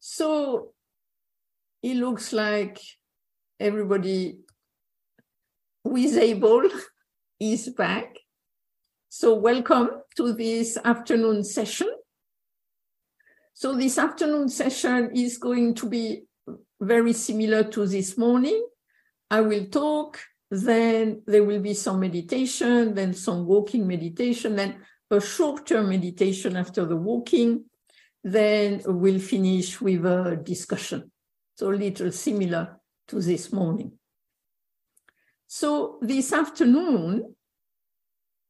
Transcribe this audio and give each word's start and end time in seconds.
So 0.00 0.72
it 1.82 1.94
looks 1.94 2.32
like 2.32 2.80
everybody 3.60 4.38
who 5.84 5.96
is 5.96 6.16
able 6.16 6.62
is 7.40 7.68
back. 7.68 8.16
So 9.10 9.34
welcome 9.34 9.90
to 10.16 10.32
this 10.32 10.78
afternoon 10.82 11.44
session. 11.44 11.90
So 13.52 13.76
this 13.76 13.98
afternoon 13.98 14.48
session 14.48 15.10
is 15.14 15.36
going 15.36 15.74
to 15.74 15.88
be 15.88 16.22
very 16.80 17.12
similar 17.12 17.64
to 17.64 17.86
this 17.86 18.16
morning. 18.16 18.66
I 19.30 19.42
will 19.42 19.66
talk, 19.66 20.18
then 20.50 21.22
there 21.26 21.44
will 21.44 21.60
be 21.60 21.74
some 21.74 22.00
meditation, 22.00 22.94
then 22.94 23.12
some 23.12 23.46
walking 23.46 23.86
meditation, 23.86 24.56
then 24.56 24.76
a 25.10 25.20
short-term 25.20 25.90
meditation 25.90 26.56
after 26.56 26.86
the 26.86 26.96
walking, 26.96 27.64
then 28.22 28.82
we'll 28.84 29.20
finish 29.20 29.80
with 29.80 30.04
a 30.04 30.40
discussion. 30.42 31.10
So 31.56 31.70
a 31.70 31.74
little 31.74 32.12
similar 32.12 32.80
to 33.08 33.20
this 33.20 33.52
morning. 33.52 33.92
So 35.46 35.98
this 36.00 36.32
afternoon, 36.32 37.34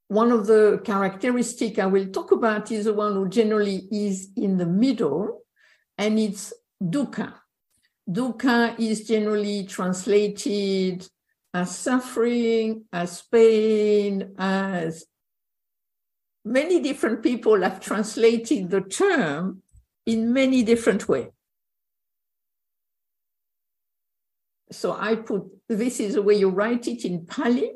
one 0.09 0.33
of 0.33 0.47
the 0.47 0.81
characteristic 0.85 1.79
I 1.79 1.87
will 1.87 2.09
talk 2.09 2.33
about 2.33 2.71
is 2.73 2.87
the 2.87 2.95
one 2.95 3.15
who 3.15 3.29
generally 3.29 3.89
is 3.93 4.31
in 4.37 4.59
the 4.59 4.67
middle, 4.67 5.43
and 5.97 6.19
it's 6.19 6.53
dukkha. 6.83 7.35
Dukkha 8.09 8.79
is 8.79 9.07
generally 9.07 9.65
translated 9.67 11.07
as 11.55 11.77
suffering, 11.77 12.85
as 12.93 13.23
pain, 13.23 14.35
as 14.37 15.05
many 16.45 16.81
different 16.81 17.23
people 17.23 17.63
have 17.63 17.81
translated 17.81 18.71
the 18.71 18.81
term 18.81 19.63
in 20.07 20.33
many 20.33 20.63
different 20.63 21.09
ways. 21.09 21.31
So 24.73 24.97
I 24.99 25.17
put 25.17 25.45
this 25.69 26.01
is 26.01 26.15
the 26.15 26.23
way 26.23 26.35
you 26.35 26.49
write 26.49 26.87
it 26.87 27.05
in 27.05 27.27
Pali. 27.27 27.73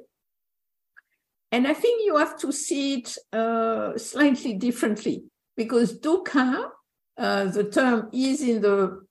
And 1.50 1.66
I 1.66 1.74
think 1.74 2.02
you 2.04 2.16
have 2.16 2.38
to 2.38 2.52
see 2.52 2.94
it 2.94 3.16
uh, 3.32 3.96
slightly 3.96 4.54
differently 4.54 5.24
because 5.56 5.98
dukkha, 6.00 6.70
uh, 7.16 7.44
the 7.46 7.64
term 7.64 8.10
is 8.12 8.40
in 8.40 8.60
the 8.60 9.04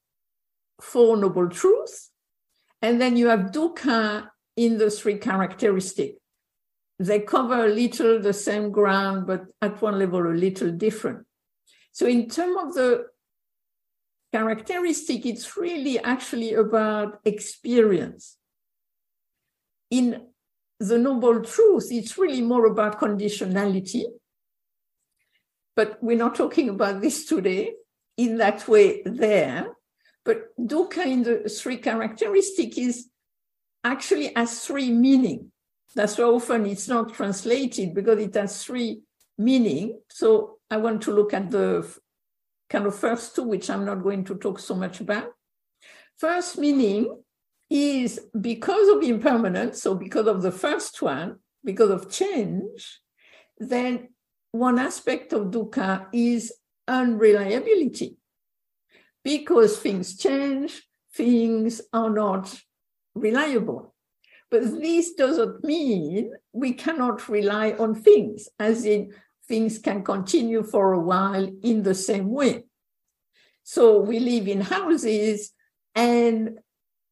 Four 0.82 1.18
Noble 1.18 1.50
Truths. 1.50 2.12
And 2.82 3.00
then 3.00 3.16
you 3.16 3.28
have 3.28 3.52
dukkha 3.52 4.28
in 4.58 4.78
the 4.78 4.90
three 4.90 5.18
characteristics 5.18 6.20
they 7.00 7.20
cover 7.20 7.66
a 7.66 7.70
little 7.70 8.20
the 8.22 8.34
same 8.34 8.72
ground, 8.72 9.28
but 9.28 9.46
at 9.62 9.82
one 9.82 10.00
level 10.00 10.28
a 10.28 10.34
little 10.34 10.72
different. 10.72 11.26
So, 11.92 12.06
in 12.06 12.30
terms 12.30 12.58
of 12.58 12.74
the 12.74 13.06
characteristic, 14.32 15.26
it's 15.26 15.58
really 15.58 16.00
actually 16.00 16.54
about 16.54 17.20
experience. 17.26 18.38
In 19.92 20.28
the 20.80 20.98
Noble 20.98 21.42
Truth, 21.42 21.88
it's 21.92 22.18
really 22.18 22.42
more 22.42 22.66
about 22.66 23.00
conditionality. 23.00 24.04
But 25.76 25.98
we're 26.02 26.18
not 26.18 26.36
talking 26.36 26.70
about 26.70 27.02
this 27.02 27.26
today 27.26 27.74
in 28.18 28.38
that 28.38 28.68
way 28.68 29.02
there. 29.06 29.68
But 30.26 30.58
dukkha 30.60 31.06
in 31.06 31.24
the 31.24 31.50
three 31.50 31.78
characteristic 31.78 32.78
is 32.78 33.08
actually 33.84 34.32
has 34.36 34.66
three 34.66 34.90
meaning. 34.90 35.52
That's 35.96 36.18
why 36.18 36.26
often 36.26 36.66
it's 36.66 36.88
not 36.88 37.14
translated 37.14 37.94
because 37.94 38.20
it 38.20 38.34
has 38.36 38.64
three 38.64 39.02
meaning. 39.38 40.00
So 40.10 40.58
I 40.70 40.78
want 40.78 41.02
to 41.04 41.12
look 41.14 41.34
at 41.34 41.52
the 41.52 41.88
kind 42.70 42.86
of 42.86 42.96
first 42.96 43.36
two, 43.36 43.44
which 43.44 43.70
I'm 43.70 43.86
not 43.86 44.02
going 44.02 44.24
to 44.26 44.36
talk 44.36 44.60
so 44.60 44.76
much 44.76 45.00
about. 45.00 45.28
First 46.18 46.58
meaning 46.58 47.22
is 47.70 48.20
because 48.40 48.90
of 48.90 49.04
impermanence, 49.04 49.82
so 49.82 49.96
because 49.96 50.28
of 50.28 50.42
the 50.42 50.52
first 50.52 51.02
one, 51.02 51.38
because 51.64 51.90
of 51.90 52.12
change, 52.12 53.00
then 53.58 54.10
one 54.52 54.80
aspect 54.80 55.34
of 55.34 55.48
dukkha 55.48 56.08
is 56.14 56.54
unreliability. 56.88 58.18
Because 59.24 59.78
things 59.78 60.18
change, 60.18 60.84
things 61.14 61.82
are 61.94 62.10
not 62.10 62.54
reliable. 63.16 63.93
But 64.54 64.80
this 64.80 65.16
doesn't 65.16 65.64
mean 65.64 66.32
we 66.52 66.74
cannot 66.74 67.28
rely 67.28 67.72
on 67.72 67.96
things, 67.96 68.50
as 68.60 68.86
in 68.86 69.12
things 69.48 69.80
can 69.80 70.04
continue 70.04 70.62
for 70.62 70.94
a 70.94 71.00
while 71.00 71.50
in 71.64 71.82
the 71.82 71.96
same 71.96 72.30
way. 72.30 72.66
So 73.64 74.00
we 74.02 74.20
live 74.20 74.48
in 74.48 74.62
houses, 74.62 75.54
and 75.96 76.60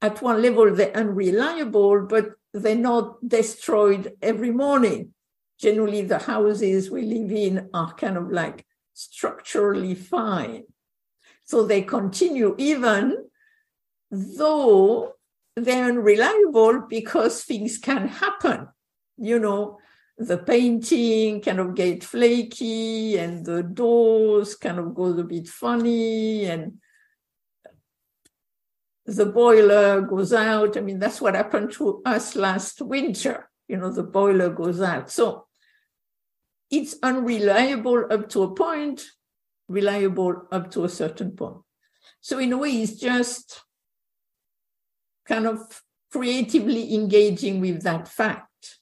at 0.04 0.22
one 0.22 0.40
level, 0.40 0.72
they're 0.72 0.96
unreliable, 0.96 2.06
but 2.06 2.34
they're 2.54 2.76
not 2.76 3.28
destroyed 3.28 4.14
every 4.22 4.52
morning. 4.52 5.16
Generally, 5.60 6.04
the 6.04 6.20
houses 6.20 6.92
we 6.92 7.02
live 7.02 7.32
in 7.32 7.70
are 7.74 7.96
kind 7.96 8.18
of 8.18 8.32
like 8.32 8.68
structurally 8.94 9.96
fine. 9.96 10.66
So 11.46 11.66
they 11.66 11.82
continue 11.82 12.54
even 12.60 13.18
though 14.12 15.16
they're 15.56 15.86
unreliable 15.86 16.86
because 16.90 17.44
things 17.44 17.78
can 17.78 18.08
happen. 18.08 18.68
You 19.18 19.40
know, 19.40 19.80
the 20.18 20.38
painting 20.38 21.42
kind 21.42 21.60
of 21.60 21.76
get 21.76 22.04
flaky 22.04 23.18
and 23.18 23.46
the 23.46 23.64
doors 23.64 24.56
kind 24.56 24.80
of 24.80 24.94
goes 24.96 25.18
a 25.18 25.24
bit 25.24 25.48
funny 25.48 26.46
and 26.46 26.74
the 29.06 29.26
boiler 29.26 30.02
goes 30.02 30.32
out. 30.32 30.78
I 30.78 30.82
mean, 30.82 31.00
that's 31.00 31.20
what 31.20 31.36
happened 31.36 31.72
to 31.74 32.02
us 32.06 32.36
last 32.36 32.82
winter. 32.82 33.50
You 33.68 33.78
know, 33.78 33.92
the 33.92 34.04
boiler 34.04 34.50
goes 34.50 34.82
out. 34.82 35.10
So 35.10 35.48
it's 36.70 36.96
unreliable 37.04 38.06
up 38.12 38.30
to 38.30 38.44
a 38.44 38.54
point, 38.54 39.04
reliable 39.68 40.48
up 40.52 40.72
to 40.72 40.86
a 40.86 40.90
certain 40.90 41.32
point. 41.32 41.58
So 42.22 42.38
in 42.38 42.54
a 42.54 42.58
way, 42.58 42.82
it's 42.82 42.94
just 42.94 43.62
kind 45.28 45.48
of 45.48 45.82
creatively 46.12 46.94
engaging 46.94 47.62
with 47.62 47.84
that 47.84 48.08
fact 48.08 48.80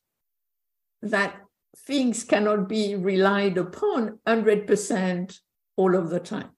that 1.02 1.42
things 1.78 2.24
cannot 2.24 2.68
be 2.68 2.96
relied 2.96 3.58
upon 3.58 4.20
100% 4.28 5.40
all 5.78 5.96
of 5.96 6.10
the 6.10 6.20
time. 6.20 6.50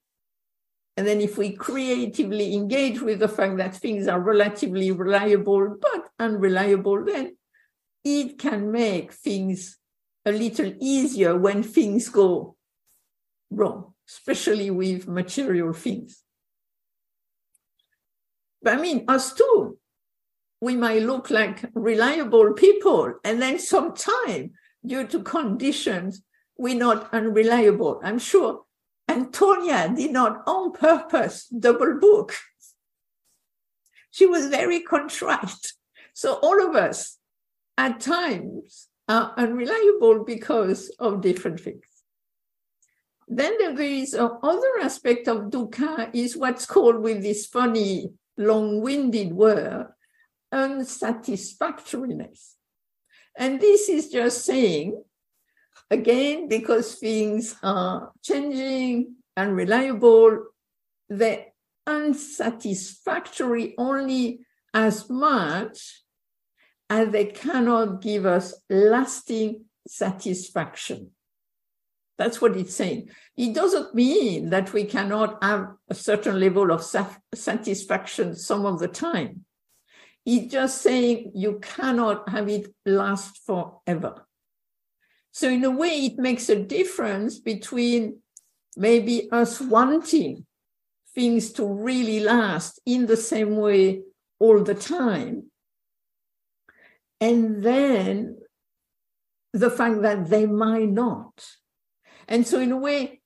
And 0.98 1.08
then 1.08 1.22
if 1.22 1.38
we 1.38 1.52
creatively 1.52 2.54
engage 2.54 3.02
with 3.02 3.20
the 3.20 3.28
fact 3.28 3.58
that 3.58 3.76
things 3.76 4.08
are 4.08 4.20
relatively 4.20 4.92
reliable 4.92 5.78
but 5.82 6.10
unreliable, 6.20 7.06
then 7.06 7.38
it 8.04 8.38
can 8.38 8.72
make 8.72 9.14
things 9.14 9.78
a 10.26 10.32
little 10.32 10.74
easier 10.80 11.38
when 11.38 11.64
things 11.64 12.10
go 12.10 12.56
wrong, 13.50 13.94
especially 14.08 14.70
with 14.70 15.08
material 15.08 15.74
things. 15.74 16.24
But 18.62 18.78
I 18.78 18.82
mean, 18.82 19.06
us 19.08 19.34
too, 19.34 19.78
we 20.60 20.76
might 20.76 21.02
look 21.02 21.30
like 21.30 21.66
reliable 21.74 22.54
people, 22.54 23.16
and 23.24 23.42
then 23.42 23.58
sometime, 23.58 24.52
due 24.86 25.08
to 25.08 25.24
conditions, 25.24 26.22
we're 26.58 26.76
not 26.76 27.12
unreliable. 27.14 28.00
I'm 28.04 28.20
sure 28.20 28.64
Antonia 29.08 29.92
did 29.96 30.12
not 30.12 30.44
on 30.46 30.72
purpose 30.74 31.48
double 31.48 32.00
book. 32.00 32.36
She 34.12 34.26
was 34.26 34.48
very 34.48 34.82
contrite. 34.82 35.74
So 36.14 36.34
all 36.36 36.68
of 36.70 36.76
us 36.76 37.18
at 37.78 38.00
times 38.00 38.88
are 39.08 39.34
unreliable 39.38 40.24
because 40.24 40.90
of 41.00 41.22
different 41.22 41.60
things. 41.60 41.82
Then 43.28 43.58
there 43.58 43.80
is 43.82 44.14
another 44.14 44.74
aspect 44.82 45.28
of 45.28 45.50
dukkha 45.50 46.10
is 46.14 46.38
what's 46.38 46.66
called 46.66 47.02
with 47.02 47.24
this 47.24 47.46
funny 47.46 48.12
long-winded 48.38 49.34
word, 49.34 49.88
unsatisfactoriness. 50.52 52.56
And 53.38 53.60
this 53.60 53.90
is 53.90 54.10
just 54.10 54.46
saying, 54.46 55.04
again, 55.90 56.48
because 56.48 56.96
things 56.96 57.56
are 57.64 58.12
changing, 58.24 59.16
unreliable, 59.38 60.46
they're 61.10 61.48
unsatisfactory 61.88 63.74
only 63.78 64.42
as 64.74 65.10
much 65.10 66.04
as 66.90 67.10
they 67.10 67.26
cannot 67.26 68.02
give 68.02 68.26
us 68.26 68.54
lasting 68.70 69.66
satisfaction. 69.88 71.12
That's 72.22 72.40
what 72.40 72.56
it's 72.56 72.76
saying. 72.76 73.10
It 73.36 73.56
doesn't 73.56 73.96
mean 73.96 74.52
that 74.52 74.74
we 74.74 74.84
cannot 74.84 75.44
have 75.44 75.72
a 75.90 75.96
certain 75.96 76.40
level 76.40 76.72
of 76.72 76.86
satisfaction 77.34 78.36
some 78.36 78.64
of 78.68 78.78
the 78.78 78.88
time. 78.88 79.46
It's 80.24 80.54
just 80.54 80.84
saying 80.84 81.32
you 81.34 81.58
cannot 81.64 82.30
have 82.30 82.48
it 82.48 82.72
last 82.86 83.40
forever. 83.44 84.28
So, 85.32 85.50
in 85.50 85.64
a 85.64 85.72
way, 85.72 86.06
it 86.06 86.20
makes 86.20 86.48
a 86.48 86.62
difference 86.62 87.40
between 87.40 88.20
maybe 88.78 89.28
us 89.32 89.60
wanting 89.60 90.46
things 91.16 91.52
to 91.54 91.66
really 91.66 92.20
last 92.20 92.80
in 92.86 93.08
the 93.08 93.18
same 93.18 93.56
way 93.56 94.04
all 94.38 94.62
the 94.64 94.76
time. 94.76 95.50
And 97.20 97.64
then 97.64 98.38
the 99.54 99.72
fact 99.72 100.04
that 100.04 100.30
they 100.30 100.46
might 100.46 100.92
not. 100.92 101.34
And 102.32 102.48
so, 102.48 102.62
in 102.62 102.72
a 102.72 102.78
way, 102.78 103.20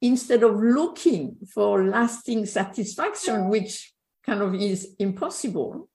instead 0.00 0.44
of 0.44 0.54
looking 0.54 1.36
for 1.52 1.84
lasting 1.84 2.46
satisfaction, 2.46 3.48
which 3.48 3.92
kind 4.24 4.40
of 4.40 4.54
is 4.54 4.94
impossible, 5.00 5.88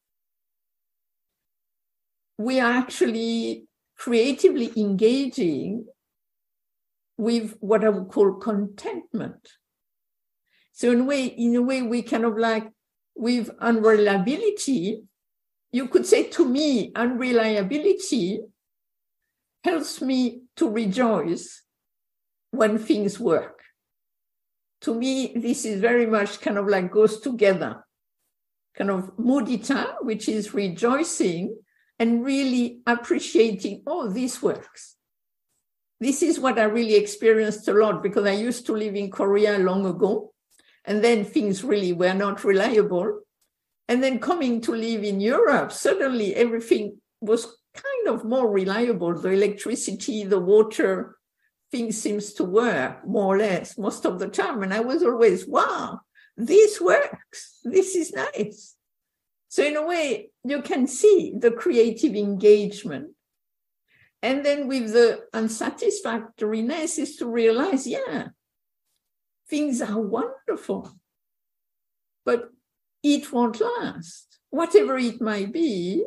we 2.38 2.60
are 2.60 2.74
actually 2.74 3.70
creatively 3.98 4.74
engaging 4.76 5.86
with 7.18 7.56
what 7.62 7.86
I 7.86 7.90
would 7.90 8.10
call 8.10 8.34
contentment. 8.34 9.48
So 10.74 10.92
in 10.92 11.00
a 11.00 11.04
way, 11.06 11.28
in 11.28 11.56
a 11.56 11.62
way, 11.62 11.84
we 11.84 12.02
kind 12.02 12.26
of 12.26 12.38
like 12.38 12.70
with 13.16 13.50
unreliability, 13.62 15.04
you 15.72 15.88
could 15.88 16.06
say 16.06 16.24
to 16.32 16.44
me, 16.44 16.92
unreliability 16.94 18.42
helps 19.64 20.02
me 20.02 20.42
to 20.58 20.70
rejoice 20.70 21.62
when 22.56 22.78
things 22.78 23.20
work. 23.20 23.62
To 24.82 24.94
me, 24.94 25.34
this 25.36 25.66
is 25.66 25.80
very 25.80 26.06
much 26.06 26.42
kind 26.42 26.58
of 26.58 26.68
like 26.68 26.92
goes 26.92 27.20
together. 27.20 27.86
Kind 28.78 28.92
of 28.92 29.16
mudita, 29.18 29.96
which 30.02 30.28
is 30.28 30.54
rejoicing 30.54 31.58
and 31.98 32.24
really 32.26 32.82
appreciating, 32.86 33.84
oh, 33.88 34.10
this 34.10 34.42
works. 34.42 34.96
This 36.00 36.22
is 36.22 36.40
what 36.40 36.60
I 36.60 36.64
really 36.64 36.96
experienced 36.96 37.68
a 37.68 37.74
lot 37.74 38.04
because 38.04 38.26
I 38.26 38.34
used 38.34 38.66
to 38.66 38.74
live 38.74 38.96
in 38.96 39.10
Korea 39.10 39.58
long 39.58 39.86
ago. 39.86 40.34
And 40.84 41.04
then 41.04 41.24
things 41.24 41.64
really 41.64 41.94
were 41.94 42.14
not 42.14 42.44
reliable. 42.44 43.22
And 43.88 44.04
then 44.04 44.20
coming 44.20 44.62
to 44.62 44.72
live 44.72 45.04
in 45.04 45.20
Europe, 45.22 45.72
suddenly 45.72 46.36
everything 46.36 46.98
was 47.22 47.58
kind 47.74 48.08
of 48.08 48.26
more 48.26 48.52
reliable. 48.52 49.18
The 49.18 49.30
electricity, 49.30 50.24
the 50.26 50.40
water, 50.40 51.18
things 51.72 52.02
seems 52.02 52.34
to 52.34 52.44
work 52.44 53.06
more 53.06 53.36
or 53.36 53.38
less 53.38 53.78
most 53.78 54.06
of 54.06 54.20
the 54.20 54.28
time. 54.28 54.64
And 54.64 54.74
I 54.74 54.80
was 54.80 55.04
always, 55.04 55.48
wow, 55.48 56.02
this 56.38 56.80
works. 56.80 57.60
This 57.64 57.96
is 57.96 58.14
nice. 58.14 58.76
So 59.50 59.64
in 59.64 59.78
a 59.78 59.86
way, 59.86 60.32
you 60.44 60.62
can 60.62 60.88
see 60.88 61.34
the 61.38 61.52
creative 61.52 62.16
engagement. 62.16 63.12
And 64.22 64.46
then 64.46 64.68
with 64.68 64.92
the 64.92 65.22
unsatisfactoriness 65.34 66.98
is 66.98 67.16
to 67.18 67.28
realize, 67.28 67.86
yeah, 67.86 68.30
things 69.50 69.82
are 69.82 70.00
wonderful, 70.00 70.92
but 72.26 72.50
it 73.04 73.32
won't 73.32 73.62
last. 73.62 74.40
Whatever 74.50 74.98
it 74.98 75.22
might 75.22 75.54
be, 75.54 76.06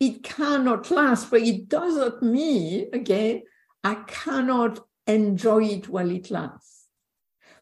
it 0.00 0.22
cannot 0.22 0.90
last, 0.90 1.30
but 1.30 1.42
it 1.42 1.68
doesn't 1.68 2.22
mean, 2.22 2.88
again, 2.92 3.42
I 3.84 3.96
cannot 4.06 4.80
enjoy 5.08 5.64
it 5.64 5.88
while 5.88 6.10
it 6.10 6.30
lasts. 6.30 6.86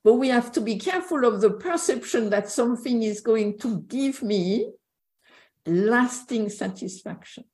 But 0.04 0.14
we 0.14 0.28
have 0.28 0.52
to 0.52 0.60
be 0.60 0.78
careful 0.78 1.24
of 1.24 1.40
the 1.40 1.50
perception 1.50 2.30
that 2.30 2.50
something 2.50 3.02
is 3.02 3.20
going 3.20 3.58
to 3.60 3.80
give 3.82 4.22
me 4.22 4.72
lasting 5.64 6.50
satisfaction. 6.50 7.44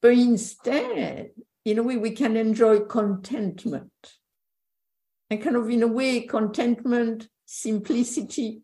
But 0.00 0.12
instead, 0.12 1.30
in 1.64 1.78
a 1.78 1.82
way, 1.82 1.98
we 1.98 2.12
can 2.12 2.36
enjoy 2.36 2.80
contentment 2.80 3.92
and 5.30 5.40
kind 5.40 5.56
of 5.56 5.70
in 5.70 5.82
a 5.82 5.86
way 5.86 6.22
contentment 6.22 7.28
simplicity 7.46 8.62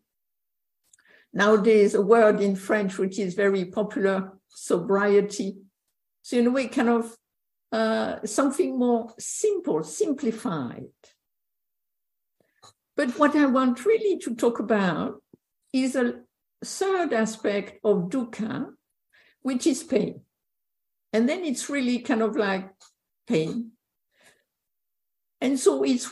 nowadays 1.33 1.93
a 1.93 2.01
word 2.01 2.41
in 2.41 2.55
french 2.55 2.97
which 2.97 3.19
is 3.19 3.33
very 3.33 3.65
popular 3.65 4.33
sobriety 4.47 5.57
so 6.21 6.37
in 6.37 6.47
a 6.47 6.51
way 6.51 6.67
kind 6.67 6.89
of 6.89 7.15
uh, 7.71 8.17
something 8.25 8.77
more 8.77 9.13
simple 9.19 9.83
simplified. 9.83 10.87
But 12.95 13.19
what 13.19 13.35
i 13.35 13.45
want 13.45 13.85
really 13.85 14.17
to 14.19 14.35
talk 14.35 14.59
about 14.59 15.21
is 15.71 15.95
a 15.95 16.21
third 16.63 17.13
aspect 17.13 17.79
of 17.83 18.09
dukkha 18.09 18.67
which 19.41 19.65
is 19.65 19.83
pain. 19.83 20.21
And 21.13 21.29
then 21.29 21.45
it's 21.45 21.69
really 21.69 21.99
kind 21.99 22.21
of 22.21 22.35
like 22.35 22.69
pain. 23.27 23.71
And 25.39 25.57
so 25.57 25.83
it's 25.83 26.11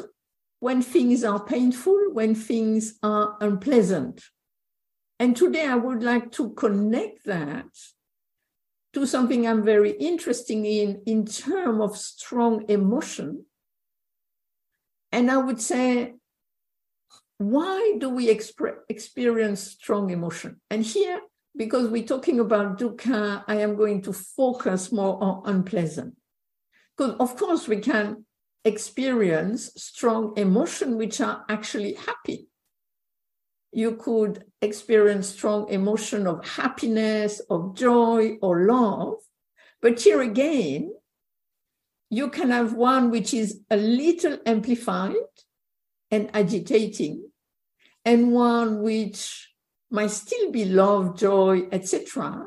when 0.59 0.81
things 0.81 1.23
are 1.25 1.43
painful, 1.43 2.13
when 2.13 2.33
things 2.33 2.97
are 3.03 3.35
unpleasant. 3.41 4.23
And 5.19 5.35
today 5.35 5.67
I 5.67 5.75
would 5.75 6.01
like 6.01 6.31
to 6.33 6.51
connect 6.51 7.25
that 7.25 7.67
to 8.95 9.05
something 9.05 9.45
I'm 9.45 9.63
very 9.63 9.91
interested 9.91 10.53
in, 10.53 11.01
in 11.05 11.25
terms 11.25 11.81
of 11.81 11.97
strong 11.97 12.65
emotion. 12.69 13.45
And 15.11 15.29
I 15.29 15.37
would 15.37 15.61
say, 15.61 16.15
why 17.37 17.97
do 17.99 18.09
we 18.09 18.27
exp- 18.27 18.77
experience 18.87 19.61
strong 19.61 20.11
emotion? 20.11 20.61
And 20.69 20.81
here, 20.81 21.19
because 21.57 21.89
we're 21.89 22.07
talking 22.07 22.39
about 22.39 22.79
dukkha, 22.79 23.43
I 23.45 23.55
am 23.55 23.75
going 23.75 24.01
to 24.03 24.13
focus 24.13 24.93
more 24.93 25.21
on 25.21 25.41
unpleasant. 25.45 26.15
Because, 26.97 27.15
of 27.19 27.35
course, 27.35 27.67
we 27.67 27.77
can 27.77 28.25
experience 28.63 29.71
strong 29.75 30.37
emotion 30.37 30.97
which 30.97 31.19
are 31.19 31.43
actually 31.49 31.93
happy. 31.93 32.47
You 33.75 33.97
could 33.97 34.45
experience 34.61 35.27
strong 35.27 35.67
emotion 35.67 36.27
of 36.27 36.47
happiness, 36.47 37.41
of 37.49 37.75
joy, 37.75 38.37
or 38.41 38.65
love. 38.65 39.15
But 39.81 39.99
here 39.99 40.21
again, 40.21 40.93
you 42.09 42.29
can 42.29 42.51
have 42.51 42.71
one 42.71 43.11
which 43.11 43.33
is 43.33 43.59
a 43.69 43.75
little 43.75 44.37
amplified 44.45 45.27
and 46.09 46.29
agitating, 46.33 47.29
and 48.05 48.31
one 48.31 48.81
which 48.81 49.51
might 49.91 50.11
still 50.11 50.53
be 50.53 50.63
love, 50.63 51.17
joy, 51.17 51.67
etc., 51.73 52.45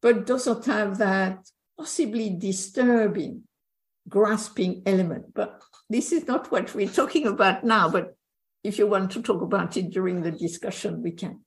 but 0.00 0.26
doesn't 0.26 0.64
have 0.66 0.98
that 0.98 1.40
possibly 1.76 2.30
disturbing 2.30 3.42
grasping 4.08 4.82
element. 4.86 5.34
But 5.34 5.60
this 5.90 6.12
is 6.12 6.28
not 6.28 6.52
what 6.52 6.72
we're 6.72 6.88
talking 7.00 7.26
about 7.26 7.64
now, 7.64 7.88
but 7.88 8.16
if 8.64 8.78
you 8.78 8.86
want 8.86 9.10
to 9.12 9.22
talk 9.22 9.42
about 9.42 9.76
it 9.76 9.90
during 9.90 10.22
the 10.22 10.30
discussion, 10.30 11.02
we 11.02 11.12
can. 11.12 11.40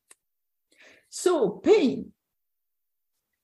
So, 1.10 1.50
pain. 1.50 2.12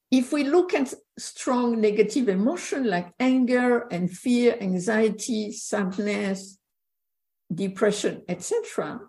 If 0.10 0.34
we 0.34 0.44
look 0.44 0.74
at 0.74 0.94
strong 1.18 1.80
negative 1.80 2.28
emotion 2.28 2.86
like 2.90 3.14
anger 3.18 3.88
and 3.90 4.12
fear, 4.12 4.58
anxiety, 4.60 5.54
sadness, 5.54 6.58
depression, 7.54 8.24
etc., 8.28 9.00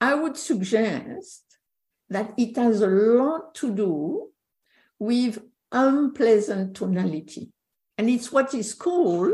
I 0.00 0.14
would 0.14 0.36
suggest 0.36 1.42
that 2.08 2.34
it 2.38 2.56
has 2.56 2.80
a 2.82 2.86
lot 2.86 3.54
to 3.56 3.74
do 3.74 4.28
with 4.98 5.42
unpleasant 5.72 6.76
tonality. 6.76 7.50
And 7.96 8.08
it's 8.08 8.30
what 8.30 8.54
is 8.54 8.74
called 8.74 9.32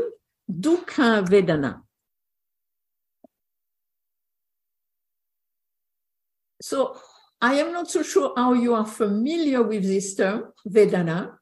dukkha 0.51 1.23
vedana. 1.27 1.81
So 6.65 6.97
I 7.39 7.59
am 7.59 7.73
not 7.73 7.91
so 7.91 8.01
sure 8.01 8.33
how 8.35 8.53
you 8.53 8.73
are 8.73 8.87
familiar 8.87 9.61
with 9.61 9.83
this 9.83 10.15
term, 10.15 10.51
Vedana. 10.67 11.37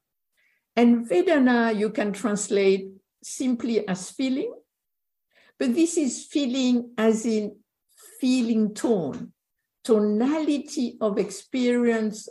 And 0.76 1.08
Vedana 1.08 1.74
you 1.74 1.88
can 1.88 2.12
translate 2.12 2.90
simply 3.22 3.88
as 3.88 4.10
feeling, 4.10 4.52
but 5.58 5.74
this 5.74 5.96
is 5.96 6.26
feeling 6.26 6.92
as 6.98 7.24
in 7.24 7.56
feeling 8.20 8.74
tone, 8.74 9.32
tonality 9.82 10.98
of 11.00 11.16
experience 11.16 12.28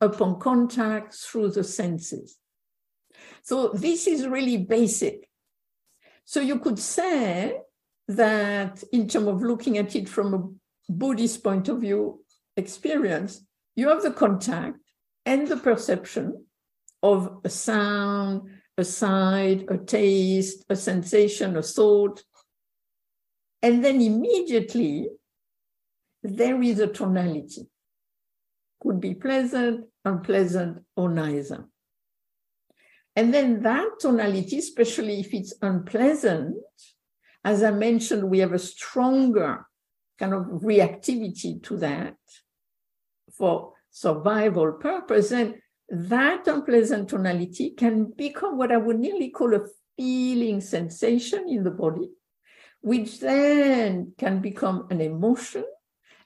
upon 0.00 0.40
contact 0.40 1.14
through 1.14 1.52
the 1.52 1.62
senses. 1.62 2.38
So 3.44 3.68
this 3.68 4.08
is 4.08 4.26
really 4.26 4.56
basic. 4.56 5.28
So 6.24 6.40
you 6.40 6.58
could 6.58 6.80
say 6.80 7.60
that 8.08 8.82
in 8.92 9.06
terms 9.06 9.28
of 9.28 9.42
looking 9.42 9.78
at 9.78 9.94
it 9.94 10.08
from 10.08 10.34
a 10.34 10.92
Buddhist 10.92 11.44
point 11.44 11.68
of 11.68 11.80
view 11.80 12.21
experience, 12.56 13.44
you 13.76 13.88
have 13.88 14.02
the 14.02 14.10
contact 14.12 14.78
and 15.24 15.48
the 15.48 15.56
perception 15.56 16.46
of 17.02 17.40
a 17.44 17.48
sound, 17.48 18.50
a 18.78 18.84
sight, 18.84 19.64
a 19.68 19.78
taste, 19.78 20.64
a 20.68 20.76
sensation, 20.76 21.56
a 21.56 21.62
thought. 21.62 22.22
And 23.62 23.84
then 23.84 24.00
immediately 24.00 25.08
there 26.22 26.62
is 26.62 26.78
a 26.78 26.86
tonality. 26.86 27.66
Could 28.80 29.00
be 29.00 29.14
pleasant, 29.14 29.86
unpleasant, 30.04 30.84
or 30.96 31.08
neither. 31.08 31.66
And 33.14 33.32
then 33.32 33.62
that 33.62 34.00
tonality, 34.00 34.58
especially 34.58 35.20
if 35.20 35.34
it's 35.34 35.54
unpleasant, 35.60 36.56
as 37.44 37.62
I 37.62 37.70
mentioned, 37.70 38.24
we 38.24 38.38
have 38.38 38.52
a 38.52 38.58
stronger 38.58 39.66
kind 40.18 40.32
of 40.32 40.44
reactivity 40.62 41.62
to 41.64 41.76
that. 41.78 42.16
For 43.36 43.72
survival 43.90 44.72
purpose, 44.72 45.30
then 45.30 45.60
that 45.88 46.46
unpleasant 46.46 47.08
tonality 47.08 47.70
can 47.70 48.12
become 48.16 48.56
what 48.56 48.72
I 48.72 48.78
would 48.78 48.98
nearly 48.98 49.30
call 49.30 49.54
a 49.54 49.66
feeling 49.96 50.60
sensation 50.60 51.48
in 51.48 51.64
the 51.64 51.70
body, 51.70 52.10
which 52.80 53.20
then 53.20 54.14
can 54.16 54.40
become 54.40 54.86
an 54.90 55.00
emotion 55.00 55.64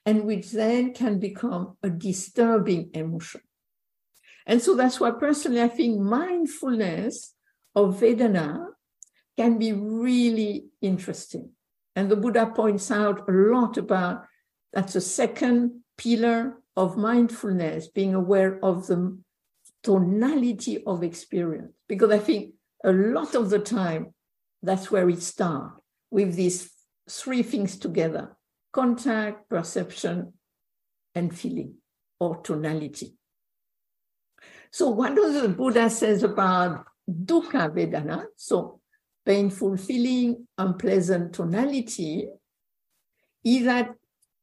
and 0.05 0.25
which 0.25 0.53
then 0.53 0.95
can 0.95 1.19
become 1.19 1.77
a 1.83 1.91
disturbing 1.91 2.91
emotion. 2.95 3.41
And 4.47 4.63
so 4.63 4.77
that's 4.77 5.01
why 5.01 5.11
personally 5.11 5.61
I 5.61 5.69
think 5.69 5.99
mindfulness 5.99 7.35
of 7.75 7.99
Vedana 8.01 8.67
can 9.37 9.59
be 9.59 9.73
really 9.73 10.67
interesting. 10.81 11.51
And 11.97 12.09
the 12.09 12.17
Buddha 12.17 12.47
points 12.55 12.91
out 12.91 13.29
a 13.29 13.33
lot 13.33 13.77
about 13.77 14.25
that's 14.73 14.95
a 14.95 15.01
second 15.01 15.81
pillar 15.99 16.63
of 16.77 16.97
mindfulness, 16.97 17.89
being 17.89 18.15
aware 18.15 18.63
of 18.65 18.87
the 18.87 19.19
tonality 19.83 20.85
of 20.85 21.03
experience. 21.03 21.73
Because 21.89 22.11
I 22.11 22.19
think 22.19 22.55
a 22.85 22.93
lot 22.93 23.35
of 23.35 23.51
the 23.51 23.59
time, 23.59 24.13
that's 24.63 24.91
where 24.91 25.09
it 25.09 25.23
starts 25.23 25.81
with 26.11 26.35
these 26.35 26.71
three 27.09 27.43
things 27.43 27.79
together 27.79 28.37
contact, 28.73 29.49
perception, 29.49 30.33
and 31.15 31.37
feeling 31.37 31.75
or 32.21 32.37
tonality. 32.43 33.17
So, 34.71 34.91
what 34.91 35.15
does 35.15 35.41
the 35.41 35.49
Buddha 35.49 35.89
says 35.89 36.23
about 36.23 36.85
dukkha 37.09 37.71
vedana? 37.71 38.27
So, 38.37 38.81
painful 39.25 39.79
feeling, 39.79 40.47
unpleasant 40.59 41.33
tonality, 41.33 42.29
is 43.45 43.65
that 43.65 43.95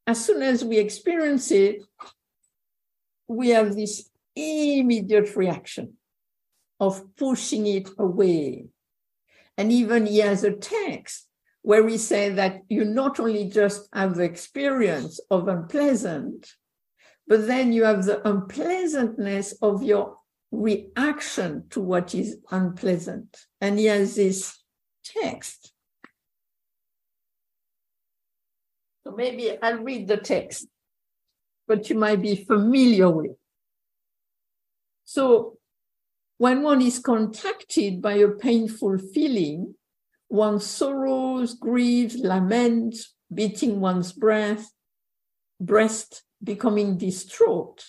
as 0.06 0.24
soon 0.24 0.42
as 0.42 0.64
we 0.64 0.78
experience 0.78 1.50
it, 1.50 1.82
we 3.28 3.50
have 3.50 3.74
this 3.74 4.10
immediate 4.36 5.34
reaction 5.36 5.94
of 6.80 7.02
pushing 7.16 7.66
it 7.66 7.88
away. 7.98 8.66
And 9.56 9.70
even 9.70 10.06
he 10.06 10.18
has 10.18 10.44
a 10.44 10.52
text 10.52 11.28
where 11.62 11.82
we 11.82 11.96
say 11.96 12.30
that 12.30 12.62
you 12.68 12.84
not 12.84 13.18
only 13.18 13.48
just 13.48 13.88
have 13.92 14.16
the 14.16 14.24
experience 14.24 15.20
of 15.30 15.48
unpleasant, 15.48 16.52
but 17.26 17.46
then 17.46 17.72
you 17.72 17.84
have 17.84 18.04
the 18.04 18.26
unpleasantness 18.28 19.54
of 19.62 19.82
your 19.82 20.18
reaction 20.50 21.64
to 21.70 21.80
what 21.80 22.14
is 22.14 22.38
unpleasant. 22.50 23.38
And 23.60 23.78
he 23.78 23.86
has 23.86 24.16
this 24.16 24.58
text. 25.04 25.72
So 29.04 29.12
maybe 29.12 29.56
I'll 29.62 29.82
read 29.82 30.08
the 30.08 30.16
text, 30.16 30.66
but 31.66 31.88
you 31.88 31.96
might 31.96 32.20
be 32.22 32.36
familiar 32.36 33.10
with. 33.10 33.36
So 35.04 35.58
when 36.38 36.62
one 36.62 36.82
is 36.82 36.98
contacted 36.98 38.02
by 38.02 38.14
a 38.14 38.28
painful 38.28 38.98
feeling, 38.98 39.74
one 40.28 40.60
sorrows, 40.60 41.54
grieves, 41.54 42.16
laments, 42.16 43.14
beating 43.32 43.80
one's 43.80 44.12
breath, 44.12 44.70
breast, 45.60 46.22
becoming 46.42 46.98
distraught. 46.98 47.84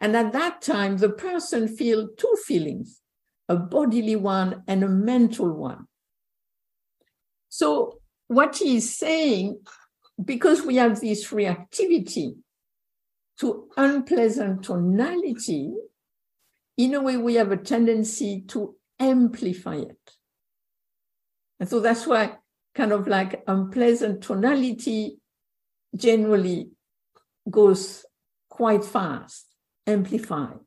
And 0.00 0.16
at 0.16 0.32
that 0.32 0.62
time, 0.62 0.98
the 0.98 1.10
person 1.10 1.68
feels 1.68 2.10
two 2.16 2.34
feelings, 2.46 3.00
a 3.48 3.56
bodily 3.56 4.16
one 4.16 4.62
and 4.66 4.82
a 4.82 4.88
mental 4.88 5.52
one. 5.52 5.86
So 7.48 8.00
what 8.28 8.56
he 8.56 8.76
is 8.76 8.96
saying, 8.96 9.60
because 10.24 10.62
we 10.62 10.76
have 10.76 11.00
this 11.00 11.28
reactivity 11.28 12.36
to 13.40 13.68
unpleasant 13.76 14.62
tonality, 14.64 15.74
in 16.76 16.94
a 16.94 17.00
way 17.00 17.16
we 17.16 17.34
have 17.34 17.52
a 17.52 17.56
tendency 17.56 18.42
to 18.48 18.74
amplify 18.98 19.76
it. 19.76 20.16
And 21.58 21.68
so 21.68 21.80
that's 21.80 22.06
why 22.06 22.36
kind 22.74 22.92
of 22.92 23.08
like 23.08 23.42
unpleasant 23.46 24.22
tonality 24.22 25.18
generally 25.96 26.70
goes 27.50 28.04
quite 28.48 28.84
fast, 28.84 29.46
amplified. 29.86 30.58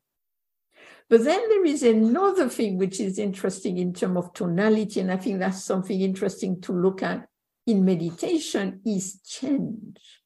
But 1.09 1.25
then 1.25 1.47
there 1.49 1.65
is 1.65 1.83
another 1.83 2.49
thing 2.49 2.77
which 2.77 2.99
is 2.99 3.19
interesting 3.19 3.77
in 3.77 3.93
terms 3.93 4.17
of 4.17 4.33
tonality, 4.33 4.99
and 4.99 5.11
I 5.11 5.17
think 5.17 5.39
that's 5.39 5.63
something 5.63 6.01
interesting 6.01 6.59
to 6.61 6.73
look 6.73 7.03
at 7.03 7.27
in 7.67 7.85
meditation 7.85 8.81
is 8.83 9.19
change. 9.21 10.22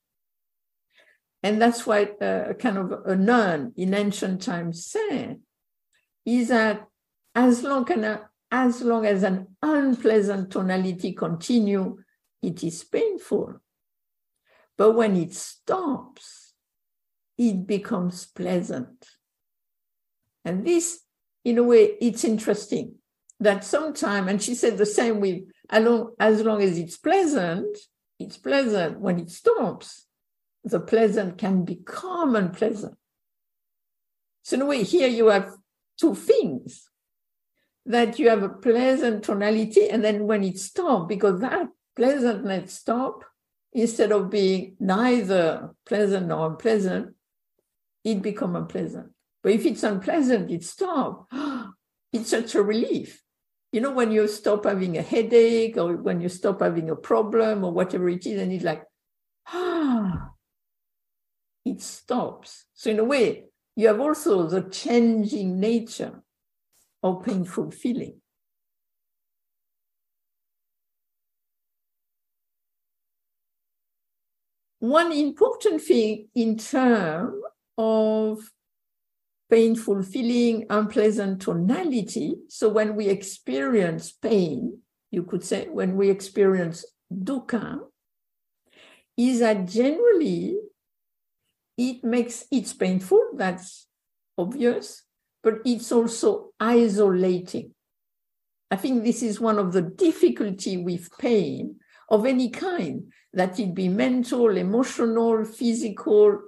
And 1.43 1.61
that's 1.61 1.85
why 1.85 2.03
uh, 2.21 2.53
kind 2.53 2.77
of 2.77 2.91
a 3.05 3.15
nun 3.15 3.73
in 3.77 3.93
ancient 3.93 4.41
times 4.41 4.85
said, 4.85 5.39
is 6.25 6.47
that 6.49 6.87
as 7.35 7.63
long, 7.63 7.89
as, 7.91 8.19
as 8.51 8.81
long 8.81 9.05
as 9.05 9.23
an 9.23 9.47
unpleasant 9.61 10.51
tonality 10.51 11.13
continue, 11.13 11.97
it 12.41 12.63
is 12.63 12.83
painful. 12.83 13.61
But 14.77 14.93
when 14.93 15.15
it 15.15 15.33
stops, 15.33 16.53
it 17.37 17.67
becomes 17.67 18.25
pleasant. 18.25 19.05
And 20.43 20.65
this, 20.65 21.01
in 21.45 21.59
a 21.59 21.63
way, 21.63 21.97
it's 22.01 22.23
interesting 22.23 22.95
that 23.39 23.63
sometime, 23.63 24.27
and 24.27 24.41
she 24.41 24.55
said 24.55 24.77
the 24.77 24.85
same 24.87 25.19
with, 25.19 25.43
as 25.69 25.83
long, 25.83 26.13
as 26.19 26.41
long 26.41 26.61
as 26.63 26.77
it's 26.79 26.97
pleasant, 26.97 27.77
it's 28.19 28.37
pleasant. 28.37 28.99
When 28.99 29.19
it 29.19 29.29
stops, 29.29 30.06
the 30.69 30.79
pleasant 30.79 31.37
can 31.37 31.63
become 31.63 32.35
unpleasant. 32.35 32.95
So 34.43 34.55
in 34.55 34.61
a 34.61 34.65
way, 34.65 34.83
here 34.83 35.07
you 35.07 35.27
have 35.27 35.51
two 35.99 36.15
things 36.15 36.89
that 37.85 38.19
you 38.19 38.29
have 38.29 38.43
a 38.43 38.49
pleasant 38.49 39.23
tonality, 39.23 39.89
and 39.89 40.03
then 40.03 40.27
when 40.27 40.43
it 40.43 40.59
stops, 40.59 41.07
because 41.07 41.39
that 41.41 41.67
pleasantness 41.95 42.73
stop, 42.73 43.23
instead 43.73 44.11
of 44.11 44.29
being 44.29 44.75
neither 44.79 45.71
pleasant 45.85 46.27
nor 46.27 46.47
unpleasant, 46.47 47.15
it 48.03 48.21
become 48.21 48.55
unpleasant. 48.55 49.11
But 49.43 49.53
if 49.53 49.65
it's 49.65 49.83
unpleasant, 49.83 50.51
it 50.51 50.63
stops. 50.63 51.31
It's 52.13 52.29
such 52.29 52.55
a 52.55 52.63
relief. 52.63 53.21
You 53.73 53.81
know, 53.81 53.91
when 53.91 54.13
you 54.13 54.29
stop 54.29 54.63
having 54.63 54.97
a 54.97 55.01
headache 55.01 55.75
or 55.77 55.97
when 55.97 56.21
you 56.21 56.29
stop 56.29 56.61
having 56.61 56.89
a 56.89 56.95
problem 56.95 57.65
or 57.65 57.73
whatever 57.73 58.07
it 58.07 58.25
is, 58.25 58.41
and 58.41 58.53
it's 58.53 58.63
like, 58.63 58.83
ah, 59.47 60.31
it 61.71 61.81
stops. 61.81 62.65
So, 62.73 62.89
in 62.89 62.99
a 62.99 63.03
way, 63.03 63.45
you 63.75 63.87
have 63.87 63.99
also 63.99 64.47
the 64.47 64.63
changing 64.63 65.59
nature 65.59 66.23
of 67.03 67.23
painful 67.23 67.71
feeling. 67.71 68.21
One 74.79 75.11
important 75.11 75.81
thing 75.81 76.29
in 76.35 76.57
terms 76.57 77.33
of 77.77 78.39
painful 79.49 80.03
feeling, 80.03 80.65
unpleasant 80.69 81.41
tonality. 81.41 82.35
So 82.49 82.69
when 82.69 82.95
we 82.95 83.07
experience 83.07 84.11
pain, 84.11 84.79
you 85.11 85.23
could 85.23 85.43
say 85.43 85.67
when 85.67 85.95
we 85.95 86.09
experience 86.09 86.85
dukkha, 87.13 87.79
is 89.15 89.39
that 89.39 89.67
generally 89.67 90.57
it 91.77 92.03
makes 92.03 92.45
it's 92.51 92.73
painful, 92.73 93.21
that's 93.35 93.87
obvious, 94.37 95.03
but 95.43 95.59
it's 95.65 95.91
also 95.91 96.51
isolating. 96.59 97.73
I 98.69 98.75
think 98.75 99.03
this 99.03 99.23
is 99.23 99.39
one 99.39 99.59
of 99.59 99.71
the 99.71 99.81
difficulty 99.81 100.77
with 100.77 101.15
pain 101.17 101.77
of 102.09 102.25
any 102.25 102.49
kind, 102.49 103.11
that 103.33 103.59
it 103.59 103.73
be 103.73 103.89
mental, 103.89 104.57
emotional, 104.57 105.45
physical, 105.45 106.39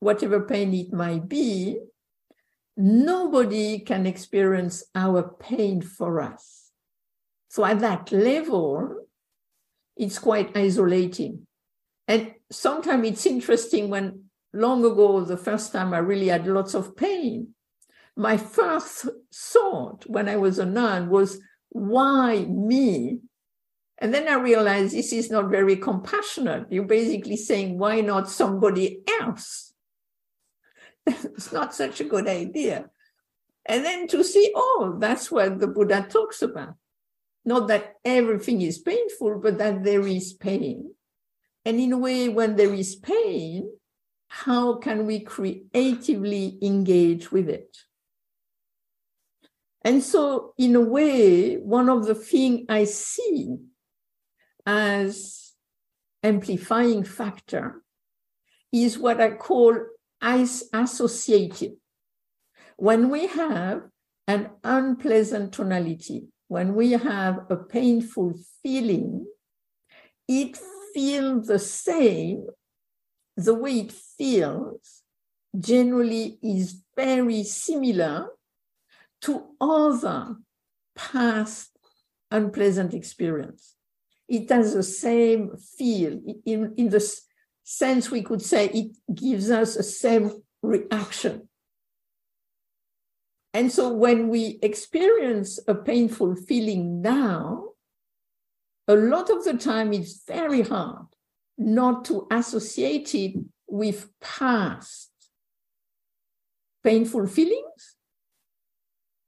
whatever 0.00 0.40
pain 0.40 0.72
it 0.74 0.92
might 0.92 1.28
be, 1.28 1.78
nobody 2.76 3.80
can 3.80 4.06
experience 4.06 4.84
our 4.94 5.22
pain 5.38 5.80
for 5.80 6.20
us. 6.20 6.70
So 7.48 7.64
at 7.64 7.80
that 7.80 8.10
level, 8.10 9.06
it's 9.96 10.18
quite 10.18 10.56
isolating. 10.56 11.46
And 12.08 12.34
sometimes 12.52 13.08
it's 13.08 13.26
interesting 13.26 13.88
when 13.88 14.24
long 14.52 14.84
ago, 14.84 15.22
the 15.22 15.36
first 15.36 15.72
time 15.72 15.94
I 15.94 15.98
really 15.98 16.28
had 16.28 16.46
lots 16.46 16.74
of 16.74 16.96
pain, 16.96 17.54
my 18.16 18.36
first 18.36 19.06
thought 19.34 20.04
when 20.06 20.28
I 20.28 20.36
was 20.36 20.58
a 20.58 20.66
nun 20.66 21.08
was, 21.08 21.40
why 21.70 22.44
me? 22.44 23.20
And 23.98 24.12
then 24.12 24.28
I 24.28 24.34
realized 24.34 24.94
this 24.94 25.12
is 25.12 25.30
not 25.30 25.50
very 25.50 25.76
compassionate. 25.76 26.66
You're 26.70 26.84
basically 26.84 27.36
saying, 27.36 27.78
why 27.78 28.00
not 28.00 28.28
somebody 28.28 29.02
else? 29.20 29.72
it's 31.06 31.52
not 31.52 31.74
such 31.74 32.00
a 32.00 32.04
good 32.04 32.28
idea. 32.28 32.90
And 33.64 33.84
then 33.84 34.08
to 34.08 34.24
see, 34.24 34.52
oh, 34.54 34.96
that's 34.98 35.30
what 35.30 35.60
the 35.60 35.68
Buddha 35.68 36.06
talks 36.10 36.42
about. 36.42 36.74
Not 37.44 37.68
that 37.68 37.94
everything 38.04 38.60
is 38.60 38.78
painful, 38.78 39.40
but 39.42 39.58
that 39.58 39.84
there 39.84 40.06
is 40.06 40.32
pain. 40.32 40.91
And 41.64 41.78
in 41.78 41.92
a 41.92 41.98
way, 41.98 42.28
when 42.28 42.56
there 42.56 42.74
is 42.74 42.96
pain, 42.96 43.70
how 44.28 44.76
can 44.76 45.06
we 45.06 45.20
creatively 45.20 46.58
engage 46.62 47.30
with 47.30 47.48
it? 47.48 47.76
And 49.82 50.02
so, 50.02 50.54
in 50.58 50.74
a 50.76 50.80
way, 50.80 51.56
one 51.56 51.88
of 51.88 52.06
the 52.06 52.14
things 52.14 52.66
I 52.68 52.84
see 52.84 53.56
as 54.64 55.52
amplifying 56.22 57.04
factor 57.04 57.82
is 58.72 58.98
what 58.98 59.20
I 59.20 59.32
call 59.32 59.76
associative. 60.22 61.72
When 62.76 63.10
we 63.10 63.26
have 63.26 63.82
an 64.26 64.50
unpleasant 64.64 65.52
tonality, 65.52 66.28
when 66.48 66.74
we 66.74 66.92
have 66.92 67.40
a 67.50 67.56
painful 67.56 68.34
feeling, 68.62 69.26
it 70.28 70.58
feels 70.94 71.46
the 71.46 71.58
same. 71.58 72.46
The 73.36 73.54
way 73.54 73.80
it 73.80 73.92
feels 73.92 75.02
generally 75.58 76.38
is 76.42 76.82
very 76.96 77.42
similar 77.44 78.28
to 79.22 79.44
other 79.60 80.36
past 80.94 81.70
unpleasant 82.30 82.94
experience. 82.94 83.74
It 84.28 84.50
has 84.50 84.74
the 84.74 84.82
same 84.82 85.56
feel. 85.56 86.20
In, 86.46 86.74
in 86.76 86.88
the 86.88 87.06
sense 87.62 88.10
we 88.10 88.22
could 88.22 88.42
say 88.42 88.66
it 88.68 88.96
gives 89.14 89.50
us 89.50 89.76
the 89.76 89.82
same 89.82 90.42
reaction. 90.62 91.48
And 93.54 93.70
so 93.70 93.92
when 93.92 94.28
we 94.28 94.58
experience 94.62 95.60
a 95.68 95.74
painful 95.74 96.36
feeling 96.36 97.02
now, 97.02 97.71
a 98.88 98.94
lot 98.96 99.30
of 99.30 99.44
the 99.44 99.54
time 99.54 99.92
it's 99.92 100.24
very 100.26 100.62
hard 100.62 101.06
not 101.58 102.04
to 102.06 102.26
associate 102.30 103.14
it 103.14 103.34
with 103.68 104.10
past 104.20 105.10
painful 106.82 107.26
feelings, 107.26 107.96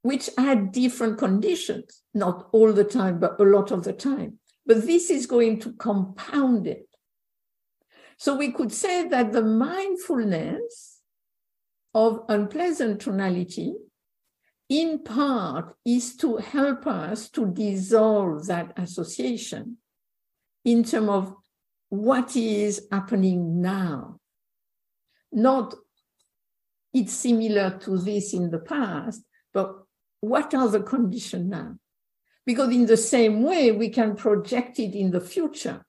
which 0.01 0.29
had 0.37 0.71
different 0.71 1.17
conditions, 1.17 2.03
not 2.13 2.47
all 2.51 2.73
the 2.73 2.83
time, 2.83 3.19
but 3.19 3.39
a 3.39 3.43
lot 3.43 3.71
of 3.71 3.83
the 3.83 3.93
time. 3.93 4.39
But 4.65 4.85
this 4.85 5.09
is 5.09 5.25
going 5.25 5.59
to 5.61 5.73
compound 5.73 6.67
it. 6.67 6.87
So 8.17 8.35
we 8.35 8.51
could 8.51 8.71
say 8.71 9.07
that 9.07 9.31
the 9.31 9.41
mindfulness 9.41 10.99
of 11.93 12.25
unpleasant 12.29 13.01
tonality, 13.01 13.73
in 14.69 14.99
part, 14.99 15.75
is 15.85 16.15
to 16.17 16.37
help 16.37 16.87
us 16.87 17.29
to 17.29 17.47
dissolve 17.47 18.47
that 18.47 18.73
association 18.77 19.77
in 20.63 20.83
terms 20.83 21.09
of 21.09 21.35
what 21.89 22.35
is 22.35 22.87
happening 22.91 23.61
now. 23.61 24.19
Not 25.31 25.75
it's 26.93 27.13
similar 27.13 27.77
to 27.81 27.97
this 27.97 28.33
in 28.33 28.49
the 28.49 28.59
past, 28.59 29.21
but 29.53 29.75
what 30.21 30.53
are 30.53 30.69
the 30.69 30.81
conditions 30.81 31.49
now? 31.49 31.77
Because 32.45 32.73
in 32.73 32.85
the 32.85 32.97
same 32.97 33.43
way, 33.43 33.71
we 33.71 33.89
can 33.89 34.15
project 34.15 34.79
it 34.79 34.95
in 34.95 35.11
the 35.11 35.19
future 35.19 35.85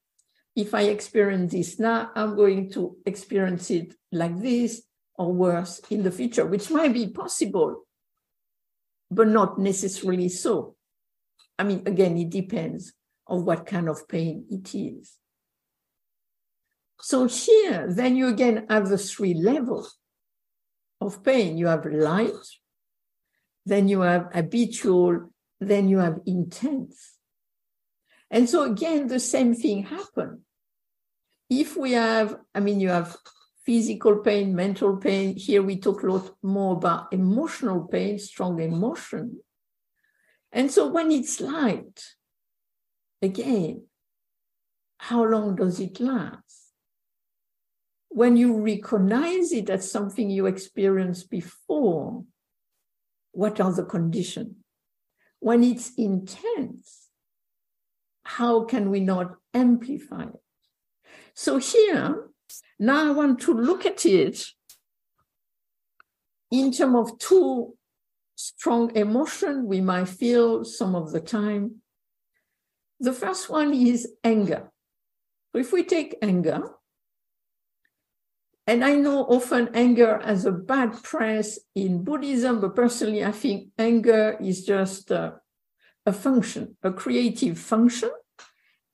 if 0.57 0.73
I 0.73 0.85
experience 0.85 1.53
this 1.53 1.79
now, 1.79 2.11
I'm 2.15 2.35
going 2.35 2.71
to 2.71 2.97
experience 3.05 3.71
it 3.71 3.95
like 4.11 4.41
this 4.41 4.83
or 5.15 5.33
worse 5.33 5.81
in 5.91 6.03
the 6.03 6.11
future, 6.11 6.47
which 6.47 6.71
might 6.71 6.95
be 6.95 7.09
possible, 7.09 7.86
but 9.11 9.29
not 9.29 9.59
necessarily 9.59 10.29
so. 10.29 10.77
I 11.59 11.65
mean, 11.65 11.83
again, 11.87 12.17
it 12.17 12.31
depends 12.31 12.93
on 13.27 13.45
what 13.45 13.67
kind 13.67 13.89
of 13.89 14.09
pain 14.09 14.45
it 14.51 14.75
is. 14.75 15.17
So 17.01 17.27
here, 17.27 17.87
then 17.89 18.17
you 18.17 18.29
again 18.29 18.67
have 18.69 18.89
the 18.89 18.99
three 18.99 19.35
levels 19.35 19.97
of 21.01 21.23
pain. 21.23 21.59
You 21.59 21.67
have 21.67 21.85
light, 21.87 22.33
then 23.65 23.89
you 23.89 24.01
have 24.01 24.29
habitual, 24.33 25.31
then 25.61 25.89
you 25.89 25.99
have 25.99 26.21
intense. 26.27 27.15
And 28.31 28.49
so 28.49 28.65
again, 28.65 29.07
the 29.07 29.21
same 29.21 29.55
thing 29.55 29.85
happened 29.85 30.41
if 31.49 31.77
we 31.77 31.93
have, 31.93 32.37
I 32.55 32.61
mean, 32.61 32.81
you 32.81 32.89
have 32.89 33.17
physical 33.67 34.19
pain, 34.19 34.55
mental 34.55 34.97
pain. 34.97 35.37
Here 35.37 35.61
we 35.61 35.79
talk 35.79 36.05
a 36.05 36.07
lot 36.07 36.31
more 36.43 36.77
about 36.77 37.13
emotional 37.13 37.89
pain, 37.89 38.19
strong 38.19 38.61
emotion. 38.61 39.41
And 40.53 40.71
so 40.71 40.87
when 40.87 41.11
it's 41.11 41.41
light, 41.41 42.01
again, 43.21 43.87
how 44.99 45.25
long 45.25 45.57
does 45.57 45.81
it 45.81 45.99
last? 45.99 46.71
When 48.09 48.37
you 48.37 48.57
recognize 48.63 49.53
it 49.53 49.69
as 49.69 49.91
something 49.91 50.31
you 50.31 50.47
experienced 50.47 51.29
before, 51.29 52.25
what 53.33 53.61
are 53.61 53.73
the 53.73 53.85
conditions? 53.85 54.55
When 55.41 55.63
it's 55.63 55.93
intense, 55.99 57.09
how 58.25 58.65
can 58.65 58.91
we 58.91 59.01
not 59.01 59.35
amplify 59.53 60.23
it? 60.23 60.41
So 61.35 61.59
here, 61.59 62.31
now 62.79 63.09
I 63.09 63.11
want 63.11 63.41
to 63.43 63.53
look 63.53 63.87
at 63.87 64.05
it 64.07 64.45
in 66.51 66.73
terms 66.73 67.11
of 67.11 67.19
two 67.19 67.75
strong 68.35 68.95
emotion 68.95 69.67
we 69.67 69.81
might 69.81 70.09
feel 70.09 70.65
some 70.65 70.95
of 70.95 71.13
the 71.13 71.21
time. 71.21 71.77
The 73.01 73.13
first 73.13 73.51
one 73.51 73.75
is 73.75 74.13
anger. 74.23 74.71
If 75.55 75.73
we 75.73 75.85
take 75.85 76.17
anger, 76.23 76.63
and 78.67 78.85
I 78.85 78.95
know 78.95 79.25
often 79.25 79.71
anger 79.75 80.21
has 80.25 80.45
a 80.45 80.53
bad 80.53 81.03
press 81.03 81.59
in 81.75 82.03
Buddhism, 82.05 82.61
but 82.61 82.75
personally, 82.75 83.25
I 83.25 83.33
think 83.33 83.69
anger 83.79 84.37
is 84.41 84.65
just 84.65 85.11
a, 85.11 85.41
a 86.05 86.13
function, 86.13 86.77
a 86.83 86.93
creative 86.93 87.59
function 87.59 88.11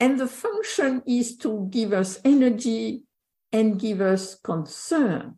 and 0.03 0.19
the 0.19 0.27
function 0.27 1.01
is 1.07 1.37
to 1.37 1.69
give 1.71 1.93
us 1.93 2.19
energy 2.25 3.05
and 3.53 3.79
give 3.79 4.01
us 4.01 4.35
concern. 4.35 5.37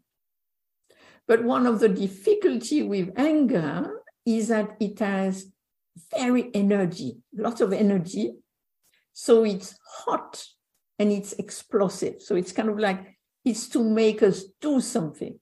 But 1.27 1.43
one 1.43 1.67
of 1.67 1.81
the 1.81 1.89
difficulty 1.89 2.83
with 2.83 3.13
anger 3.17 4.03
is 4.27 4.49
that 4.49 4.77
it 4.81 4.99
has 4.99 5.51
very 6.17 6.51
energy, 6.55 7.19
lots 7.35 7.61
of 7.61 7.73
energy. 7.73 8.35
So 9.13 9.45
it's 9.45 9.79
hot 9.87 10.45
and 10.99 11.11
it's 11.11 11.33
explosive. 11.35 12.21
So 12.21 12.37
it's 12.37 12.53
kind 12.53 12.69
of 12.69 12.79
like 12.79 13.17
it's 13.45 13.69
to 13.71 13.83
make 13.83 14.23
us 14.23 14.45
do 14.61 14.81
something. 14.81 15.39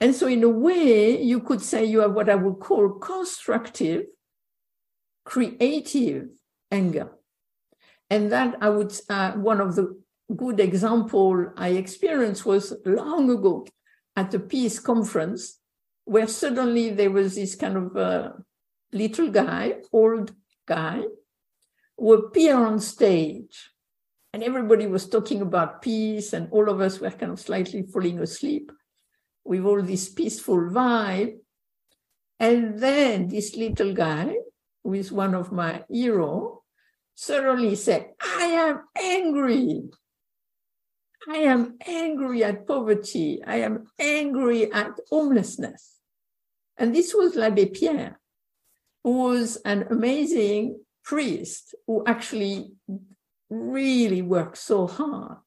And 0.00 0.14
so, 0.14 0.28
in 0.28 0.44
a 0.44 0.48
way, 0.48 1.20
you 1.20 1.40
could 1.40 1.60
say 1.60 1.84
you 1.84 2.00
have 2.00 2.12
what 2.12 2.30
I 2.30 2.36
would 2.36 2.60
call 2.60 2.90
constructive, 2.90 4.04
creative 5.24 6.28
anger. 6.70 7.10
And 8.08 8.30
that 8.30 8.56
I 8.60 8.68
would, 8.68 8.92
uh, 9.08 9.32
one 9.32 9.60
of 9.60 9.74
the 9.74 10.00
good 10.36 10.60
example 10.60 11.52
I 11.56 11.70
experienced 11.70 12.44
was 12.44 12.74
long 12.84 13.30
ago 13.30 13.66
at 14.16 14.34
a 14.34 14.38
peace 14.38 14.78
conference 14.78 15.58
where 16.04 16.26
suddenly 16.26 16.90
there 16.90 17.10
was 17.10 17.34
this 17.34 17.54
kind 17.54 17.76
of 17.76 17.96
uh, 17.96 18.32
little 18.92 19.30
guy, 19.30 19.74
old 19.92 20.32
guy, 20.66 21.02
who 21.96 22.12
appeared 22.14 22.56
on 22.56 22.80
stage 22.80 23.70
and 24.32 24.42
everybody 24.42 24.86
was 24.86 25.08
talking 25.08 25.40
about 25.40 25.82
peace 25.82 26.32
and 26.32 26.48
all 26.50 26.68
of 26.68 26.80
us 26.80 27.00
were 27.00 27.10
kind 27.10 27.32
of 27.32 27.40
slightly 27.40 27.82
falling 27.82 28.18
asleep 28.20 28.70
with 29.44 29.64
all 29.64 29.82
this 29.82 30.08
peaceful 30.08 30.58
vibe. 30.70 31.36
And 32.38 32.78
then 32.78 33.28
this 33.28 33.56
little 33.56 33.94
guy, 33.94 34.36
who 34.84 34.94
is 34.94 35.10
one 35.10 35.34
of 35.34 35.50
my 35.50 35.82
heroes, 35.90 36.58
suddenly 37.14 37.74
said, 37.74 38.10
I 38.20 38.44
am 38.44 38.82
angry. 38.96 39.82
I 41.26 41.38
am 41.38 41.78
angry 41.86 42.44
at 42.44 42.66
poverty. 42.66 43.42
I 43.44 43.56
am 43.56 43.86
angry 43.98 44.72
at 44.72 44.92
homelessness. 45.10 45.96
And 46.76 46.94
this 46.94 47.14
was 47.14 47.34
l'Abbé 47.34 47.72
Pierre, 47.72 48.20
who 49.02 49.24
was 49.24 49.56
an 49.64 49.86
amazing 49.90 50.80
priest 51.02 51.74
who 51.86 52.04
actually 52.06 52.72
really 53.50 54.22
worked 54.22 54.58
so 54.58 54.86
hard 54.86 55.38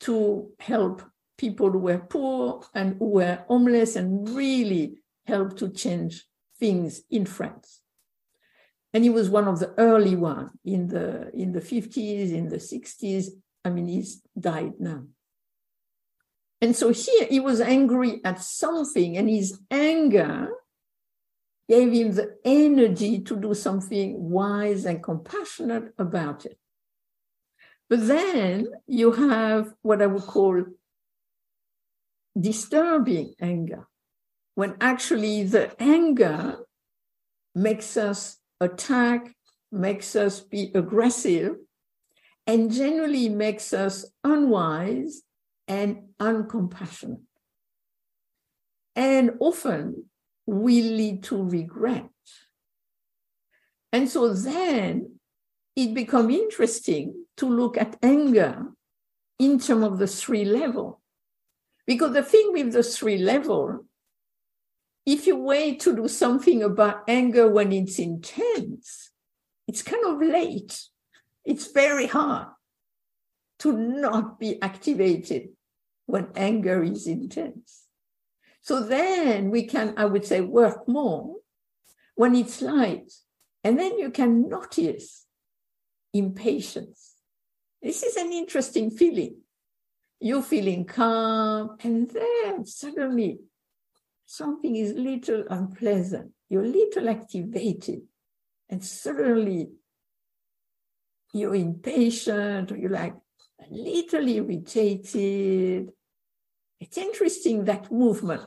to 0.00 0.50
help 0.60 1.02
people 1.38 1.70
who 1.70 1.78
were 1.78 1.98
poor 1.98 2.62
and 2.74 2.96
who 2.98 3.06
were 3.06 3.44
homeless 3.48 3.96
and 3.96 4.28
really 4.28 4.98
helped 5.26 5.56
to 5.58 5.70
change 5.70 6.24
things 6.58 7.02
in 7.10 7.26
France 7.26 7.80
and 8.94 9.02
he 9.02 9.10
was 9.10 9.28
one 9.28 9.48
of 9.48 9.58
the 9.58 9.74
early 9.76 10.14
ones 10.14 10.50
in 10.64 10.86
the 10.86 11.30
in 11.34 11.52
the 11.52 11.60
50s 11.60 12.32
in 12.32 12.48
the 12.48 12.56
60s 12.56 13.26
i 13.64 13.70
mean 13.70 13.88
he's 13.88 14.20
died 14.38 14.74
now. 14.78 15.04
And 16.60 16.74
so 16.74 16.90
here 16.90 17.26
he 17.28 17.40
was 17.40 17.60
angry 17.60 18.20
at 18.24 18.40
something 18.40 19.18
and 19.18 19.28
his 19.28 19.60
anger 19.70 20.48
gave 21.68 21.92
him 21.92 22.12
the 22.12 22.36
energy 22.44 23.20
to 23.20 23.36
do 23.36 23.54
something 23.54 24.30
wise 24.30 24.84
and 24.84 25.02
compassionate 25.02 25.92
about 25.98 26.46
it. 26.46 26.58
But 27.90 28.06
then 28.06 28.68
you 28.86 29.12
have 29.12 29.74
what 29.82 30.00
i 30.00 30.06
would 30.06 30.22
call 30.22 30.64
disturbing 32.38 33.34
anger, 33.40 33.86
when 34.54 34.76
actually 34.80 35.44
the 35.44 35.70
anger 35.80 36.58
makes 37.54 37.96
us 37.96 38.38
attack, 38.60 39.34
makes 39.70 40.16
us 40.16 40.40
be 40.40 40.70
aggressive, 40.74 41.56
and 42.46 42.70
generally 42.72 43.28
makes 43.28 43.72
us 43.72 44.04
unwise 44.22 45.22
and 45.66 46.08
uncompassionate. 46.20 47.20
And 48.96 49.32
often 49.40 50.04
we 50.46 50.82
lead 50.82 51.24
to 51.24 51.42
regret. 51.42 52.10
And 53.92 54.08
so 54.08 54.32
then 54.32 55.18
it 55.76 55.94
becomes 55.94 56.34
interesting 56.34 57.26
to 57.36 57.46
look 57.48 57.76
at 57.78 57.96
anger 58.02 58.66
in 59.38 59.58
terms 59.58 59.84
of 59.84 59.98
the 59.98 60.06
three 60.06 60.44
level. 60.44 61.00
Because 61.86 62.12
the 62.12 62.22
thing 62.22 62.52
with 62.52 62.72
the 62.72 62.82
three 62.82 63.18
level, 63.18 63.84
if 65.06 65.26
you 65.26 65.36
wait 65.36 65.80
to 65.80 65.94
do 65.94 66.08
something 66.08 66.62
about 66.62 67.04
anger 67.08 67.48
when 67.48 67.72
it's 67.72 67.98
intense, 67.98 69.10
it's 69.66 69.82
kind 69.82 70.04
of 70.06 70.20
late. 70.22 70.88
It's 71.44 71.72
very 71.72 72.06
hard 72.06 72.48
to 73.60 73.72
not 73.72 74.38
be 74.38 74.60
activated 74.60 75.50
when 76.06 76.28
anger 76.34 76.82
is 76.82 77.06
intense. 77.06 77.84
So 78.62 78.80
then 78.80 79.50
we 79.50 79.64
can, 79.66 79.94
I 79.96 80.06
would 80.06 80.24
say, 80.24 80.40
work 80.40 80.88
more 80.88 81.36
when 82.14 82.34
it's 82.34 82.62
light. 82.62 83.12
And 83.62 83.78
then 83.78 83.98
you 83.98 84.10
can 84.10 84.48
notice 84.48 85.26
impatience. 86.12 87.14
This 87.82 88.02
is 88.02 88.16
an 88.16 88.32
interesting 88.32 88.90
feeling. 88.90 89.36
You're 90.20 90.42
feeling 90.42 90.86
calm, 90.86 91.76
and 91.82 92.08
then 92.10 92.64
suddenly 92.64 93.40
something 94.24 94.76
is 94.76 94.94
little 94.94 95.44
unpleasant. 95.50 96.32
You're 96.48 96.64
little 96.66 97.10
activated, 97.10 98.02
and 98.70 98.82
suddenly 98.82 99.72
you're 101.34 101.54
impatient, 101.54 102.72
or 102.72 102.76
you're 102.76 102.90
like 102.90 103.14
a 103.60 103.66
little 103.70 104.26
irritated. 104.26 105.92
It's 106.80 106.96
interesting 106.96 107.64
that 107.64 107.90
movement 107.90 108.46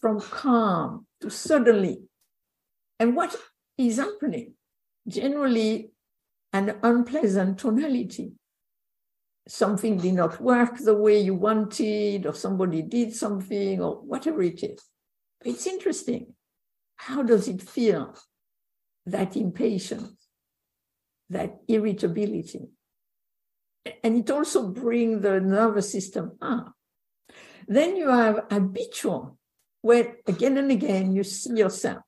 from 0.00 0.20
calm 0.20 1.06
to 1.20 1.30
suddenly. 1.30 2.02
And 2.98 3.16
what 3.16 3.36
is 3.78 3.98
happening? 3.98 4.54
Generally, 5.06 5.90
an 6.52 6.76
unpleasant 6.82 7.58
tonality. 7.58 8.32
Something 9.48 9.96
did 9.96 10.14
not 10.14 10.40
work 10.40 10.78
the 10.78 10.94
way 10.94 11.20
you 11.20 11.34
wanted, 11.34 12.26
or 12.26 12.34
somebody 12.34 12.82
did 12.82 13.14
something, 13.14 13.80
or 13.80 13.96
whatever 14.02 14.42
it 14.42 14.62
is. 14.62 14.80
It's 15.44 15.66
interesting. 15.66 16.34
How 16.96 17.22
does 17.22 17.48
it 17.48 17.62
feel? 17.62 18.16
That 19.06 19.36
impatience, 19.36 20.21
that 21.30 21.58
irritability. 21.68 22.68
And 24.04 24.16
it 24.16 24.30
also 24.30 24.68
brings 24.68 25.22
the 25.22 25.40
nervous 25.40 25.90
system 25.90 26.32
up. 26.40 26.74
Then 27.66 27.96
you 27.96 28.08
have 28.08 28.44
habitual, 28.50 29.38
where 29.80 30.16
again 30.26 30.56
and 30.58 30.70
again 30.70 31.14
you 31.14 31.24
see 31.24 31.54
yourself 31.54 32.02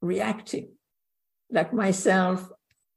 reacting, 0.00 0.70
like 1.50 1.72
myself 1.72 2.48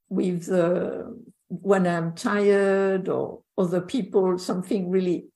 with 0.09 0.51
uh, 0.51 1.03
when 1.47 1.85
I'm 1.85 2.13
tired 2.13 3.09
or 3.09 3.41
other 3.57 3.81
people, 3.81 4.37
something 4.37 4.89
really, 4.89 5.27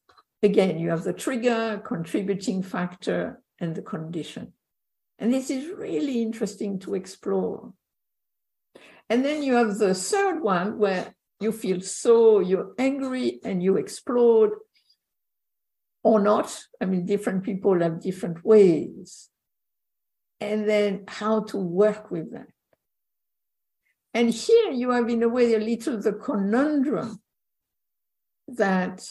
again, 0.41 0.79
you 0.79 0.89
have 0.89 1.03
the 1.03 1.13
trigger, 1.13 1.81
contributing 1.83 2.63
factor, 2.63 3.41
and 3.59 3.75
the 3.75 3.81
condition. 3.81 4.53
And 5.19 5.33
this 5.33 5.49
is 5.49 5.69
really 5.69 6.21
interesting 6.21 6.79
to 6.79 6.95
explore. 6.95 7.73
And 9.09 9.23
then 9.23 9.43
you 9.43 9.53
have 9.53 9.77
the 9.77 9.93
third 9.93 10.41
one 10.41 10.77
where 10.77 11.13
you 11.39 11.51
feel 11.51 11.81
so, 11.81 12.39
you're 12.39 12.73
angry 12.77 13.39
and 13.43 13.61
you 13.61 13.77
explode 13.77 14.51
or 16.03 16.19
not. 16.19 16.63
I 16.81 16.85
mean, 16.85 17.05
different 17.05 17.43
people 17.43 17.81
have 17.81 18.01
different 18.01 18.43
ways. 18.43 19.29
And 20.39 20.67
then 20.67 21.03
how 21.07 21.41
to 21.45 21.57
work 21.57 22.11
with 22.11 22.31
that. 22.33 22.47
And 24.13 24.29
here 24.29 24.71
you 24.71 24.91
have, 24.91 25.09
in 25.09 25.23
a 25.23 25.29
way, 25.29 25.53
a 25.53 25.59
little 25.59 25.99
the 25.99 26.13
conundrum 26.13 27.21
that 28.47 29.05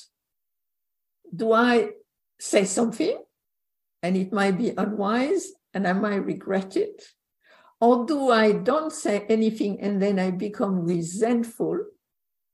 do 1.35 1.53
I 1.53 1.91
say 2.39 2.65
something 2.65 3.19
and 4.03 4.17
it 4.17 4.33
might 4.33 4.57
be 4.57 4.71
unwise 4.71 5.49
and 5.73 5.87
I 5.87 5.93
might 5.93 6.25
regret 6.25 6.77
it? 6.77 7.03
Or 7.81 8.07
do 8.07 8.31
I 8.31 8.53
don't 8.53 8.93
say 8.93 9.27
anything 9.29 9.81
and 9.81 10.01
then 10.01 10.19
I 10.19 10.31
become 10.31 10.87
resentful 10.87 11.85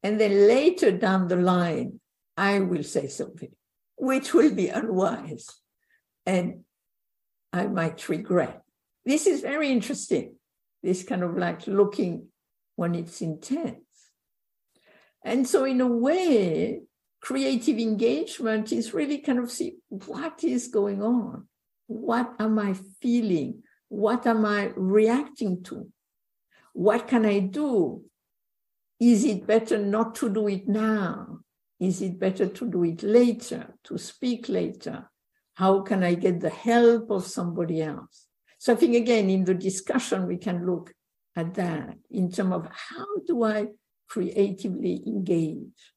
and 0.03 0.19
then 0.19 0.49
later 0.49 0.91
down 0.91 1.29
the 1.29 1.37
line, 1.37 2.01
I 2.37 2.61
will 2.61 2.83
say 2.83 3.09
something, 3.09 3.53
which 3.97 4.33
will 4.33 4.55
be 4.55 4.69
unwise. 4.69 5.47
And 6.25 6.65
I 7.53 7.67
might 7.67 8.09
regret. 8.09 8.63
This 9.05 9.27
is 9.27 9.41
very 9.41 9.71
interesting. 9.71 10.37
This 10.83 11.03
kind 11.03 11.23
of 11.23 11.37
like 11.37 11.67
looking 11.67 12.29
when 12.77 12.95
it's 12.95 13.21
intense. 13.21 13.77
And 15.23 15.47
so, 15.47 15.65
in 15.65 15.83
a 15.83 15.87
way, 15.87 16.81
creative 17.21 17.79
engagement 17.79 18.73
is 18.73 18.95
really 18.95 19.19
kind 19.19 19.39
of 19.39 19.51
see 19.51 19.77
what 19.89 20.43
is 20.43 20.69
going 20.69 21.03
on? 21.03 21.47
What 21.87 22.37
am 22.39 22.59
I 22.59 22.75
feeling? 23.03 23.63
What 23.91 24.27
am 24.27 24.47
I 24.47 24.73
reacting 24.77 25.63
to? 25.65 25.93
What 26.73 27.07
can 27.07 27.27
I 27.27 27.41
do 27.41 28.05
is 28.99 29.25
it 29.25 29.47
better 29.47 29.79
not 29.79 30.15
to 30.17 30.29
do 30.29 30.47
it 30.49 30.69
now? 30.69 31.41
Is 31.79 32.01
it 32.01 32.19
better 32.19 32.47
to 32.47 32.71
do 32.71 32.85
it 32.85 33.03
later, 33.03 33.75
to 33.85 33.99
speak 33.99 34.49
later? 34.49 35.11
How 35.55 35.81
can 35.81 36.03
I 36.03 36.15
get 36.15 36.41
the 36.41 36.51
help 36.51 37.11
of 37.11 37.27
somebody 37.27 37.83
else? 37.83 38.27
So 38.59 38.75
I 38.75 38.77
think 38.77 38.95
again, 38.95 39.29
in 39.31 39.45
the 39.45 39.55
discussion, 39.55 40.27
we 40.27 40.37
can 40.37 40.67
look 40.67 40.93
at 41.35 41.55
that 41.55 41.97
in 42.11 42.31
terms 42.31 42.53
of 42.53 42.69
how 42.71 43.07
do 43.27 43.43
I 43.45 43.67
creatively 44.09 45.03
engage? 45.07 45.95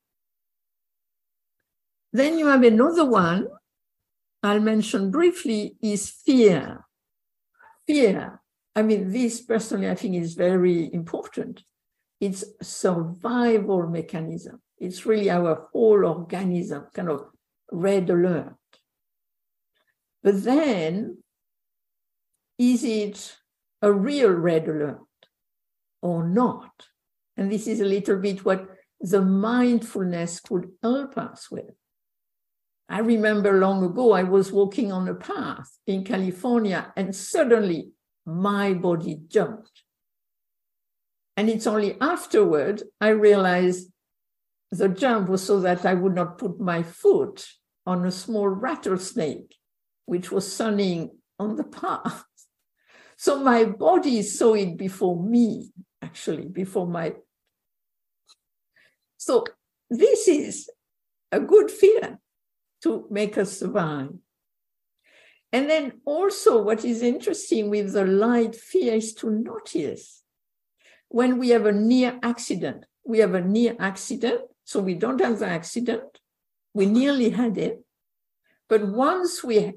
Then 2.13 2.39
you 2.39 2.47
have 2.47 2.63
another 2.63 3.05
one 3.05 3.47
I'll 4.43 4.59
mention 4.59 5.09
briefly 5.09 5.77
is 5.81 6.09
fear. 6.09 6.85
Fear. 7.87 8.41
I 8.75 8.81
mean, 8.81 9.11
this 9.11 9.41
personally, 9.41 9.89
I 9.89 9.95
think 9.95 10.15
is 10.15 10.33
very 10.33 10.91
important 10.93 11.63
it's 12.23 12.45
survival 12.61 13.85
mechanism. 13.87 14.61
It's 14.77 15.05
really 15.05 15.29
our 15.29 15.67
whole 15.73 16.05
organism, 16.05 16.87
kind 16.93 17.09
of 17.09 17.25
red 17.69 18.09
alert. 18.09 18.55
But 20.23 20.41
then, 20.41 21.17
is 22.57 22.85
it 22.85 23.35
a 23.81 23.91
real 23.91 24.29
red 24.29 24.69
alert 24.69 24.99
or 26.01 26.25
not? 26.25 26.71
And 27.35 27.51
this 27.51 27.67
is 27.67 27.81
a 27.81 27.85
little 27.85 28.15
bit 28.15 28.45
what 28.45 28.69
the 29.01 29.21
mindfulness 29.21 30.39
could 30.39 30.71
help 30.81 31.17
us 31.17 31.51
with. 31.51 31.75
I 32.93 32.99
remember 32.99 33.59
long 33.59 33.83
ago, 33.83 34.11
I 34.11 34.21
was 34.21 34.51
walking 34.51 34.91
on 34.91 35.07
a 35.07 35.15
path 35.15 35.79
in 35.87 36.03
California, 36.03 36.93
and 36.95 37.15
suddenly 37.15 37.89
my 38.23 38.75
body 38.75 39.19
jumped. 39.27 39.81
And 41.35 41.49
it's 41.49 41.65
only 41.65 41.97
afterward 41.99 42.83
I 43.01 43.07
realized 43.07 43.89
the 44.69 44.89
jump 44.89 45.27
was 45.27 45.43
so 45.43 45.59
that 45.61 45.87
I 45.87 45.95
would 45.95 46.13
not 46.13 46.37
put 46.37 46.59
my 46.59 46.83
foot 46.83 47.47
on 47.87 48.05
a 48.05 48.11
small 48.11 48.47
rattlesnake, 48.47 49.55
which 50.05 50.31
was 50.31 50.53
sunning 50.53 51.17
on 51.39 51.55
the 51.55 51.65
path. 51.65 52.25
So 53.15 53.39
my 53.39 53.63
body 53.65 54.21
saw 54.21 54.53
it 54.55 54.75
before 54.75 55.23
me, 55.23 55.71
actually, 56.01 56.47
before 56.47 56.87
my. 56.87 57.13
So 59.17 59.45
this 59.89 60.27
is 60.27 60.69
a 61.31 61.39
good 61.39 61.71
fear 61.71 62.19
to 62.83 63.07
make 63.09 63.37
us 63.37 63.59
survive. 63.59 64.09
And 65.51 65.69
then 65.69 66.01
also, 66.05 66.61
what 66.61 66.83
is 66.83 67.01
interesting 67.01 67.69
with 67.69 67.93
the 67.93 68.05
light 68.05 68.55
fear 68.55 68.95
is 68.95 69.13
to 69.15 69.29
notice 69.29 70.23
when 71.09 71.37
we 71.37 71.49
have 71.49 71.67
a 71.67 71.71
near 71.71 72.19
accident, 72.23 72.85
we 73.05 73.19
have 73.19 73.35
a 73.35 73.41
near 73.41 73.75
accident, 73.79 74.41
so 74.63 74.79
we 74.79 74.95
don't 74.95 75.21
have 75.21 75.39
the 75.39 75.45
accident, 75.45 76.19
we 76.73 76.87
nearly 76.87 77.29
had 77.29 77.57
it. 77.57 77.85
But 78.67 78.87
once 78.87 79.43
we 79.43 79.73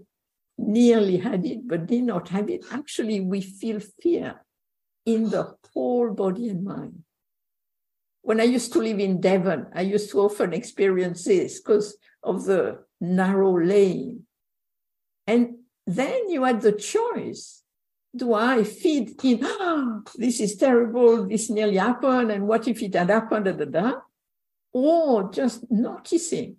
nearly 0.56 1.18
had 1.18 1.44
it, 1.44 1.68
but 1.68 1.86
did 1.86 2.04
not 2.04 2.30
have 2.30 2.48
it, 2.48 2.64
actually 2.70 3.20
we 3.20 3.42
feel 3.42 3.80
fear 4.02 4.40
in 5.04 5.28
the 5.28 5.54
whole 5.74 6.10
body 6.14 6.48
and 6.48 6.64
mind. 6.64 7.02
When 8.22 8.40
I 8.40 8.44
used 8.44 8.72
to 8.72 8.78
live 8.78 8.98
in 8.98 9.20
Devon, 9.20 9.66
I 9.74 9.82
used 9.82 10.10
to 10.12 10.20
often 10.20 10.54
experience 10.54 11.24
this 11.24 11.60
because 11.60 11.96
of 12.22 12.46
the 12.46 12.85
narrow 13.00 13.58
lane. 13.58 14.26
And 15.26 15.56
then 15.86 16.28
you 16.28 16.44
had 16.44 16.60
the 16.60 16.72
choice. 16.72 17.62
Do 18.14 18.32
I 18.32 18.64
feed 18.64 19.22
in, 19.24 19.40
oh, 19.42 20.02
this 20.14 20.40
is 20.40 20.56
terrible, 20.56 21.28
this 21.28 21.50
nearly 21.50 21.76
happened, 21.76 22.30
and 22.30 22.48
what 22.48 22.66
if 22.66 22.82
it 22.82 22.94
had 22.94 23.10
happened, 23.10 23.44
da, 23.44 23.52
da, 23.52 23.64
da? 23.66 23.92
Or 24.72 25.30
just 25.30 25.70
noticing 25.70 26.56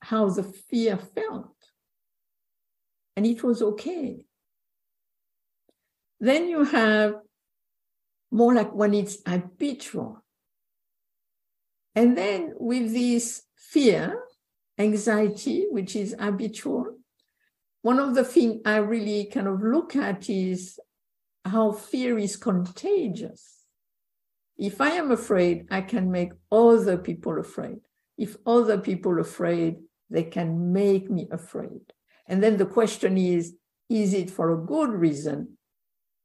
how 0.00 0.30
the 0.30 0.42
fear 0.42 0.96
felt. 0.96 1.54
And 3.16 3.26
it 3.26 3.42
was 3.42 3.60
okay. 3.62 4.24
Then 6.18 6.48
you 6.48 6.64
have 6.64 7.16
more 8.30 8.54
like 8.54 8.72
when 8.72 8.94
it's 8.94 9.18
habitual. 9.26 10.22
And 11.94 12.16
then 12.16 12.54
with 12.56 12.92
this 12.92 13.42
fear, 13.56 14.18
anxiety, 14.78 15.66
which 15.70 15.96
is 15.96 16.14
habitual, 16.18 16.98
one 17.82 17.98
of 17.98 18.14
the 18.14 18.24
things 18.24 18.62
I 18.64 18.76
really 18.76 19.24
kind 19.24 19.48
of 19.48 19.60
look 19.60 19.96
at 19.96 20.30
is 20.30 20.78
how 21.44 21.72
fear 21.72 22.16
is 22.18 22.36
contagious. 22.36 23.64
If 24.56 24.80
I 24.80 24.90
am 24.90 25.10
afraid, 25.10 25.66
I 25.70 25.80
can 25.80 26.10
make 26.10 26.32
other 26.50 26.96
people 26.96 27.40
afraid. 27.40 27.80
If 28.16 28.36
other 28.46 28.78
people 28.78 29.20
afraid, 29.20 29.78
they 30.10 30.22
can 30.24 30.72
make 30.72 31.10
me 31.10 31.26
afraid. 31.32 31.80
And 32.28 32.42
then 32.42 32.56
the 32.56 32.66
question 32.66 33.16
is 33.16 33.56
is 33.88 34.14
it 34.14 34.30
for 34.30 34.50
a 34.50 34.64
good 34.64 34.90
reason 34.90 35.58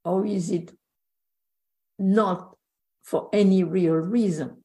or 0.05 0.25
is 0.25 0.51
it 0.51 0.71
not 1.99 2.55
for 3.03 3.29
any 3.33 3.63
real 3.63 3.95
reason? 3.95 4.63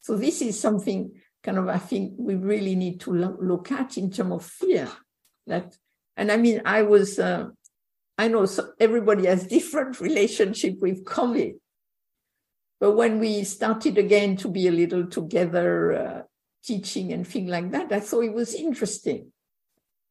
So, 0.00 0.16
this 0.16 0.40
is 0.42 0.60
something 0.60 1.19
kind 1.42 1.58
of 1.58 1.68
I 1.68 1.78
think 1.78 2.14
we 2.18 2.34
really 2.34 2.74
need 2.74 3.00
to 3.00 3.12
look 3.12 3.72
at 3.72 3.96
in 3.96 4.10
terms 4.10 4.32
of 4.32 4.44
fear. 4.44 4.88
That, 5.46 5.76
and 6.16 6.30
I 6.30 6.36
mean, 6.36 6.62
I 6.64 6.82
was, 6.82 7.18
uh, 7.18 7.48
I 8.18 8.28
know 8.28 8.46
everybody 8.78 9.26
has 9.26 9.46
different 9.46 10.00
relationship 10.00 10.80
with 10.80 11.04
COVID, 11.04 11.54
but 12.78 12.92
when 12.92 13.18
we 13.18 13.44
started 13.44 13.98
again 13.98 14.36
to 14.38 14.48
be 14.48 14.68
a 14.68 14.72
little 14.72 15.06
together, 15.06 15.92
uh, 15.92 16.22
teaching 16.62 17.12
and 17.12 17.26
things 17.26 17.50
like 17.50 17.70
that, 17.70 17.90
I 17.92 18.00
thought 18.00 18.24
it 18.24 18.34
was 18.34 18.54
interesting. 18.54 19.32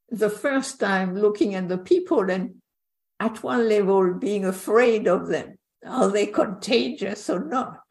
The 0.09 0.29
first 0.29 0.79
time 0.79 1.15
looking 1.15 1.53
at 1.53 1.69
the 1.69 1.77
people 1.77 2.29
and 2.29 2.55
at 3.19 3.43
one 3.43 3.67
level 3.67 4.13
being 4.13 4.45
afraid 4.45 5.07
of 5.07 5.27
them. 5.27 5.57
Are 5.85 6.09
they 6.09 6.27
contagious 6.27 7.29
or 7.29 7.45
not? 7.45 7.88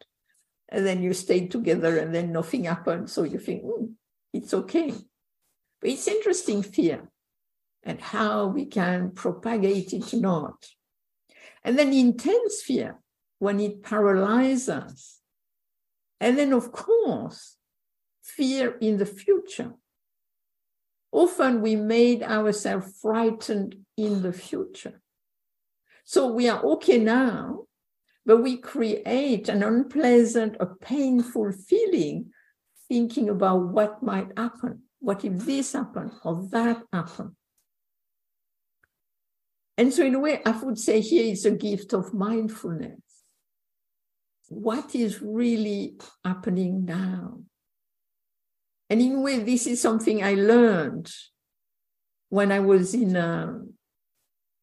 And 0.69 0.85
then 0.85 1.01
you 1.01 1.13
stay 1.13 1.47
together 1.47 1.97
and 1.97 2.13
then 2.13 2.31
nothing 2.31 2.65
happens. 2.65 3.11
So 3.11 3.23
you 3.23 3.39
think, 3.39 3.63
mm, 3.63 3.93
it's 4.33 4.53
okay. 4.53 4.93
But 5.81 5.89
it's 5.89 6.07
interesting 6.07 6.61
fear 6.61 7.09
and 7.83 7.99
how 7.99 8.47
we 8.47 8.65
can 8.65 9.11
propagate 9.11 9.93
it 9.93 10.13
not. 10.13 10.67
And 11.63 11.77
then 11.77 11.93
intense 11.93 12.61
fear 12.61 12.99
when 13.39 13.59
it 13.59 13.83
paralyzes 13.83 14.69
us. 14.69 15.19
And 16.19 16.37
then, 16.37 16.53
of 16.53 16.71
course, 16.71 17.55
fear 18.21 18.77
in 18.79 18.97
the 18.97 19.05
future. 19.05 19.73
Often 21.11 21.61
we 21.61 21.75
made 21.75 22.21
ourselves 22.21 22.99
frightened 23.01 23.77
in 23.97 24.21
the 24.21 24.33
future. 24.33 25.01
So 26.03 26.27
we 26.27 26.49
are 26.49 26.63
okay 26.63 26.97
now, 26.97 27.65
but 28.29 28.43
we 28.43 28.57
create 28.57 29.49
an 29.49 29.63
unpleasant 29.63 30.55
or 30.59 30.75
painful 30.81 31.51
feeling 31.51 32.31
thinking 32.87 33.27
about 33.27 33.69
what 33.69 34.03
might 34.03 34.27
happen. 34.37 34.83
What 34.99 35.25
if 35.25 35.33
this 35.47 35.73
happened 35.73 36.11
or 36.23 36.47
that 36.51 36.83
happened? 36.93 37.31
And 39.79 39.91
so, 39.91 40.05
in 40.05 40.13
a 40.13 40.19
way, 40.19 40.43
I 40.45 40.51
would 40.51 40.77
say 40.77 41.01
here 41.01 41.23
is 41.23 41.43
a 41.43 41.49
gift 41.49 41.91
of 41.93 42.13
mindfulness. 42.13 43.01
What 44.49 44.93
is 44.93 45.23
really 45.23 45.95
happening 46.23 46.85
now? 46.85 47.39
And 48.91 49.01
in 49.01 49.15
a 49.15 49.21
way, 49.21 49.39
this 49.39 49.65
is 49.65 49.81
something 49.81 50.23
I 50.23 50.35
learned 50.35 51.11
when 52.29 52.51
I 52.51 52.59
was 52.59 52.93
in, 52.93 53.17
uh, 53.17 53.57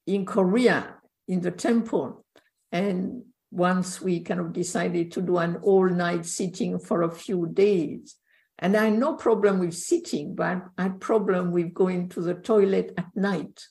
in 0.07 0.25
Korea 0.25 0.99
in 1.27 1.41
the 1.41 1.51
temple. 1.51 2.25
And 2.71 3.25
once 3.51 4.01
we 4.01 4.21
kind 4.21 4.41
of 4.41 4.53
decided 4.53 5.13
to 5.13 5.23
do 5.23 5.39
an 5.39 5.57
all 5.63 5.89
night 5.89 6.27
sitting 6.27 6.79
for 6.79 7.03
a 7.03 7.11
few 7.11 7.47
days. 7.47 8.17
And 8.59 8.77
I 8.77 8.87
had 8.87 8.99
no 8.99 9.15
problem 9.15 9.59
with 9.59 9.75
sitting, 9.75 10.35
but 10.35 10.63
I 10.79 10.85
had 10.85 11.01
problem 11.01 11.53
with 11.53 11.75
going 11.75 12.09
to 12.11 12.21
the 12.21 12.35
toilet 12.35 12.95
at 12.97 13.15
night. 13.15 13.63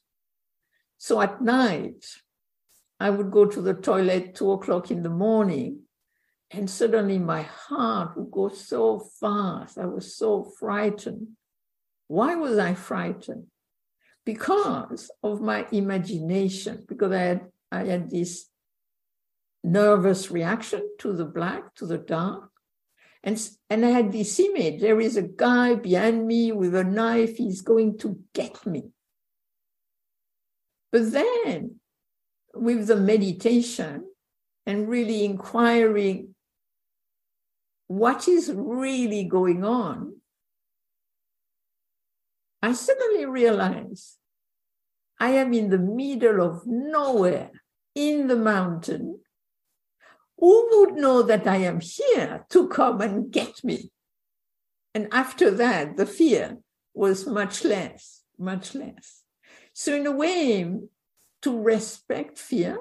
So 0.98 1.22
at 1.22 1.42
night, 1.42 2.06
I 3.00 3.10
would 3.10 3.32
go 3.32 3.46
to 3.46 3.62
the 3.62 3.74
toilet 3.74 4.36
two 4.36 4.52
o'clock 4.52 4.92
in 4.92 5.04
the 5.04 5.10
morning, 5.10 5.82
and 6.52 6.70
suddenly 6.70 7.20
my 7.20 7.42
heart 7.42 8.16
would 8.16 8.32
go 8.32 8.50
so 8.50 9.00
fast. 9.20 9.78
I 9.78 9.86
was 9.86 10.16
so 10.16 10.44
frightened. 10.44 11.30
Why 12.08 12.36
was 12.36 12.58
I 12.58 12.76
frightened? 12.76 13.48
because 14.26 15.12
of 15.24 15.40
my 15.40 15.68
imagination, 15.72 16.84
because 16.88 17.12
I 17.12 17.20
had, 17.20 17.42
I 17.72 17.84
had 17.86 18.10
this 18.10 18.50
nervous 19.66 20.30
reaction 20.30 20.88
to 21.00 21.14
the 21.14 21.26
black, 21.26 21.74
to 21.76 21.86
the 21.86 21.98
dark. 21.98 22.52
And, 23.24 23.50
and 23.70 23.84
I 23.84 23.90
had 23.90 24.12
this 24.12 24.40
image 24.40 24.80
there 24.82 25.02
is 25.02 25.18
a 25.18 25.24
guy 25.24 25.74
behind 25.76 26.28
me 26.28 26.52
with 26.52 26.76
a 26.76 26.84
knife, 26.84 27.38
he's 27.38 27.62
going 27.62 27.98
to 28.00 28.20
get 28.34 28.66
me. 28.66 28.92
But 30.92 31.12
then, 31.12 31.80
with 32.54 32.88
the 32.88 32.96
meditation 32.96 34.06
and 34.66 34.88
really 34.88 35.26
inquiring 35.26 36.36
what 37.88 38.28
is 38.28 38.52
really 38.54 39.24
going 39.26 39.64
on, 39.64 40.18
I 42.62 42.74
suddenly 42.74 43.26
realized 43.26 44.18
I 45.20 45.32
am 45.32 45.54
in 45.54 45.70
the 45.70 45.78
middle 45.78 46.42
of 46.42 46.66
nowhere 46.66 47.52
in 47.94 48.28
the 48.28 48.36
mountain. 48.36 49.20
Who 50.38 50.68
would 50.72 50.96
know 50.96 51.22
that 51.24 51.48
I 51.48 51.58
am 51.58 51.80
here 51.80 52.46
to 52.50 52.68
come 52.68 53.02
and 53.02 53.32
get 53.32 53.64
me? 53.64 53.92
And 54.94 55.08
after 55.12 55.52
that, 55.52 55.98
the 55.98 56.06
fear 56.06 56.58
was 56.94 57.26
much 57.26 57.64
less, 57.64 58.24
much 58.38 58.76
less. 58.76 59.24
So, 59.74 59.94
in 59.94 60.08
a 60.08 60.12
way, 60.12 60.74
to 61.42 61.62
respect 61.62 62.40
fear, 62.40 62.78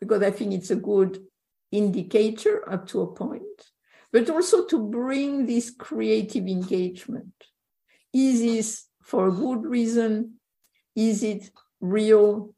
because 0.00 0.22
I 0.22 0.30
think 0.30 0.52
it's 0.52 0.70
a 0.70 0.76
good 0.76 1.18
indicator 1.72 2.70
up 2.70 2.86
to 2.88 3.00
a 3.02 3.14
point, 3.14 3.42
but 4.12 4.30
also 4.30 4.64
to 4.66 4.78
bring 4.88 5.46
this 5.46 5.70
creative 5.70 6.46
engagement. 6.46 7.32
Is 8.12 8.40
this 8.40 8.86
for 9.02 9.28
a 9.28 9.32
good 9.32 9.64
reason? 9.64 10.34
Is 10.94 11.22
it 11.22 11.50
real? 11.80 12.54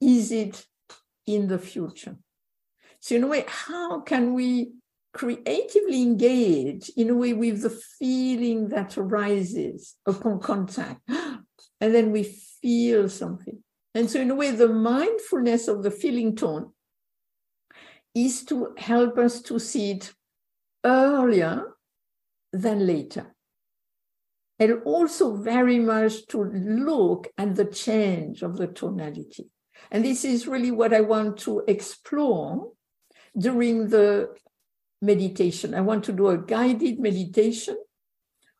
Is 0.00 0.30
it 0.30 0.64
in 1.26 1.48
the 1.48 1.58
future? 1.58 2.16
So, 3.00 3.14
in 3.14 3.24
a 3.24 3.26
way, 3.26 3.44
how 3.46 4.00
can 4.00 4.34
we 4.34 4.72
creatively 5.12 6.02
engage 6.02 6.90
in 6.96 7.10
a 7.10 7.14
way 7.14 7.32
with 7.32 7.62
the 7.62 7.70
feeling 7.70 8.68
that 8.68 8.98
arises 8.98 9.96
upon 10.06 10.40
contact? 10.40 11.00
And 11.78 11.94
then 11.94 12.10
we 12.10 12.22
feel 12.22 13.06
something. 13.10 13.62
And 13.94 14.10
so, 14.10 14.18
in 14.18 14.30
a 14.30 14.34
way, 14.34 14.50
the 14.50 14.68
mindfulness 14.68 15.68
of 15.68 15.82
the 15.82 15.90
feeling 15.90 16.34
tone 16.34 16.72
is 18.14 18.44
to 18.46 18.74
help 18.78 19.18
us 19.18 19.42
to 19.42 19.58
see 19.58 19.90
it 19.90 20.14
earlier 20.84 21.74
than 22.52 22.86
later 22.86 23.36
and 24.58 24.82
also 24.84 25.36
very 25.36 25.78
much 25.78 26.26
to 26.28 26.44
look 26.44 27.28
at 27.36 27.54
the 27.54 27.64
change 27.64 28.42
of 28.42 28.56
the 28.56 28.66
tonality. 28.66 29.50
And 29.90 30.04
this 30.04 30.24
is 30.24 30.46
really 30.46 30.70
what 30.70 30.94
I 30.94 31.02
want 31.02 31.38
to 31.40 31.62
explore 31.68 32.72
during 33.36 33.88
the 33.88 34.34
meditation. 35.02 35.74
I 35.74 35.80
want 35.80 36.04
to 36.04 36.12
do 36.12 36.28
a 36.28 36.38
guided 36.38 36.98
meditation 36.98 37.76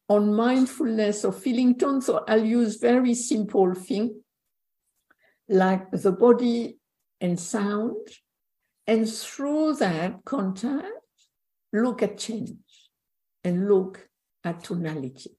on 0.09 0.35
mindfulness 0.35 1.25
of 1.25 1.39
feeling 1.39 1.77
tone. 1.79 2.01
So 2.01 2.25
I'll 2.29 2.45
use 2.45 2.77
very 2.77 3.15
simple 3.15 3.75
things 3.75 4.13
like 5.49 5.91
the 5.91 6.13
body 6.13 6.79
and 7.21 7.39
sound. 7.39 8.09
And 8.87 9.09
through 9.09 9.75
that 9.77 10.25
contact, 10.25 10.87
look 11.73 12.03
at 12.03 12.19
change 12.19 12.55
and 13.43 13.69
look 13.69 14.09
at 14.45 14.63
tonality. 14.63 15.37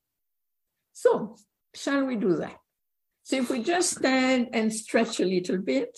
So, 0.91 1.37
shall 1.73 2.05
we 2.05 2.15
do 2.17 2.35
that? 2.37 2.57
So, 3.23 3.37
if 3.37 3.49
we 3.49 3.63
just 3.63 3.97
stand 3.97 4.49
and 4.53 4.73
stretch 4.73 5.19
a 5.19 5.25
little 5.25 5.59
bit. 5.59 5.97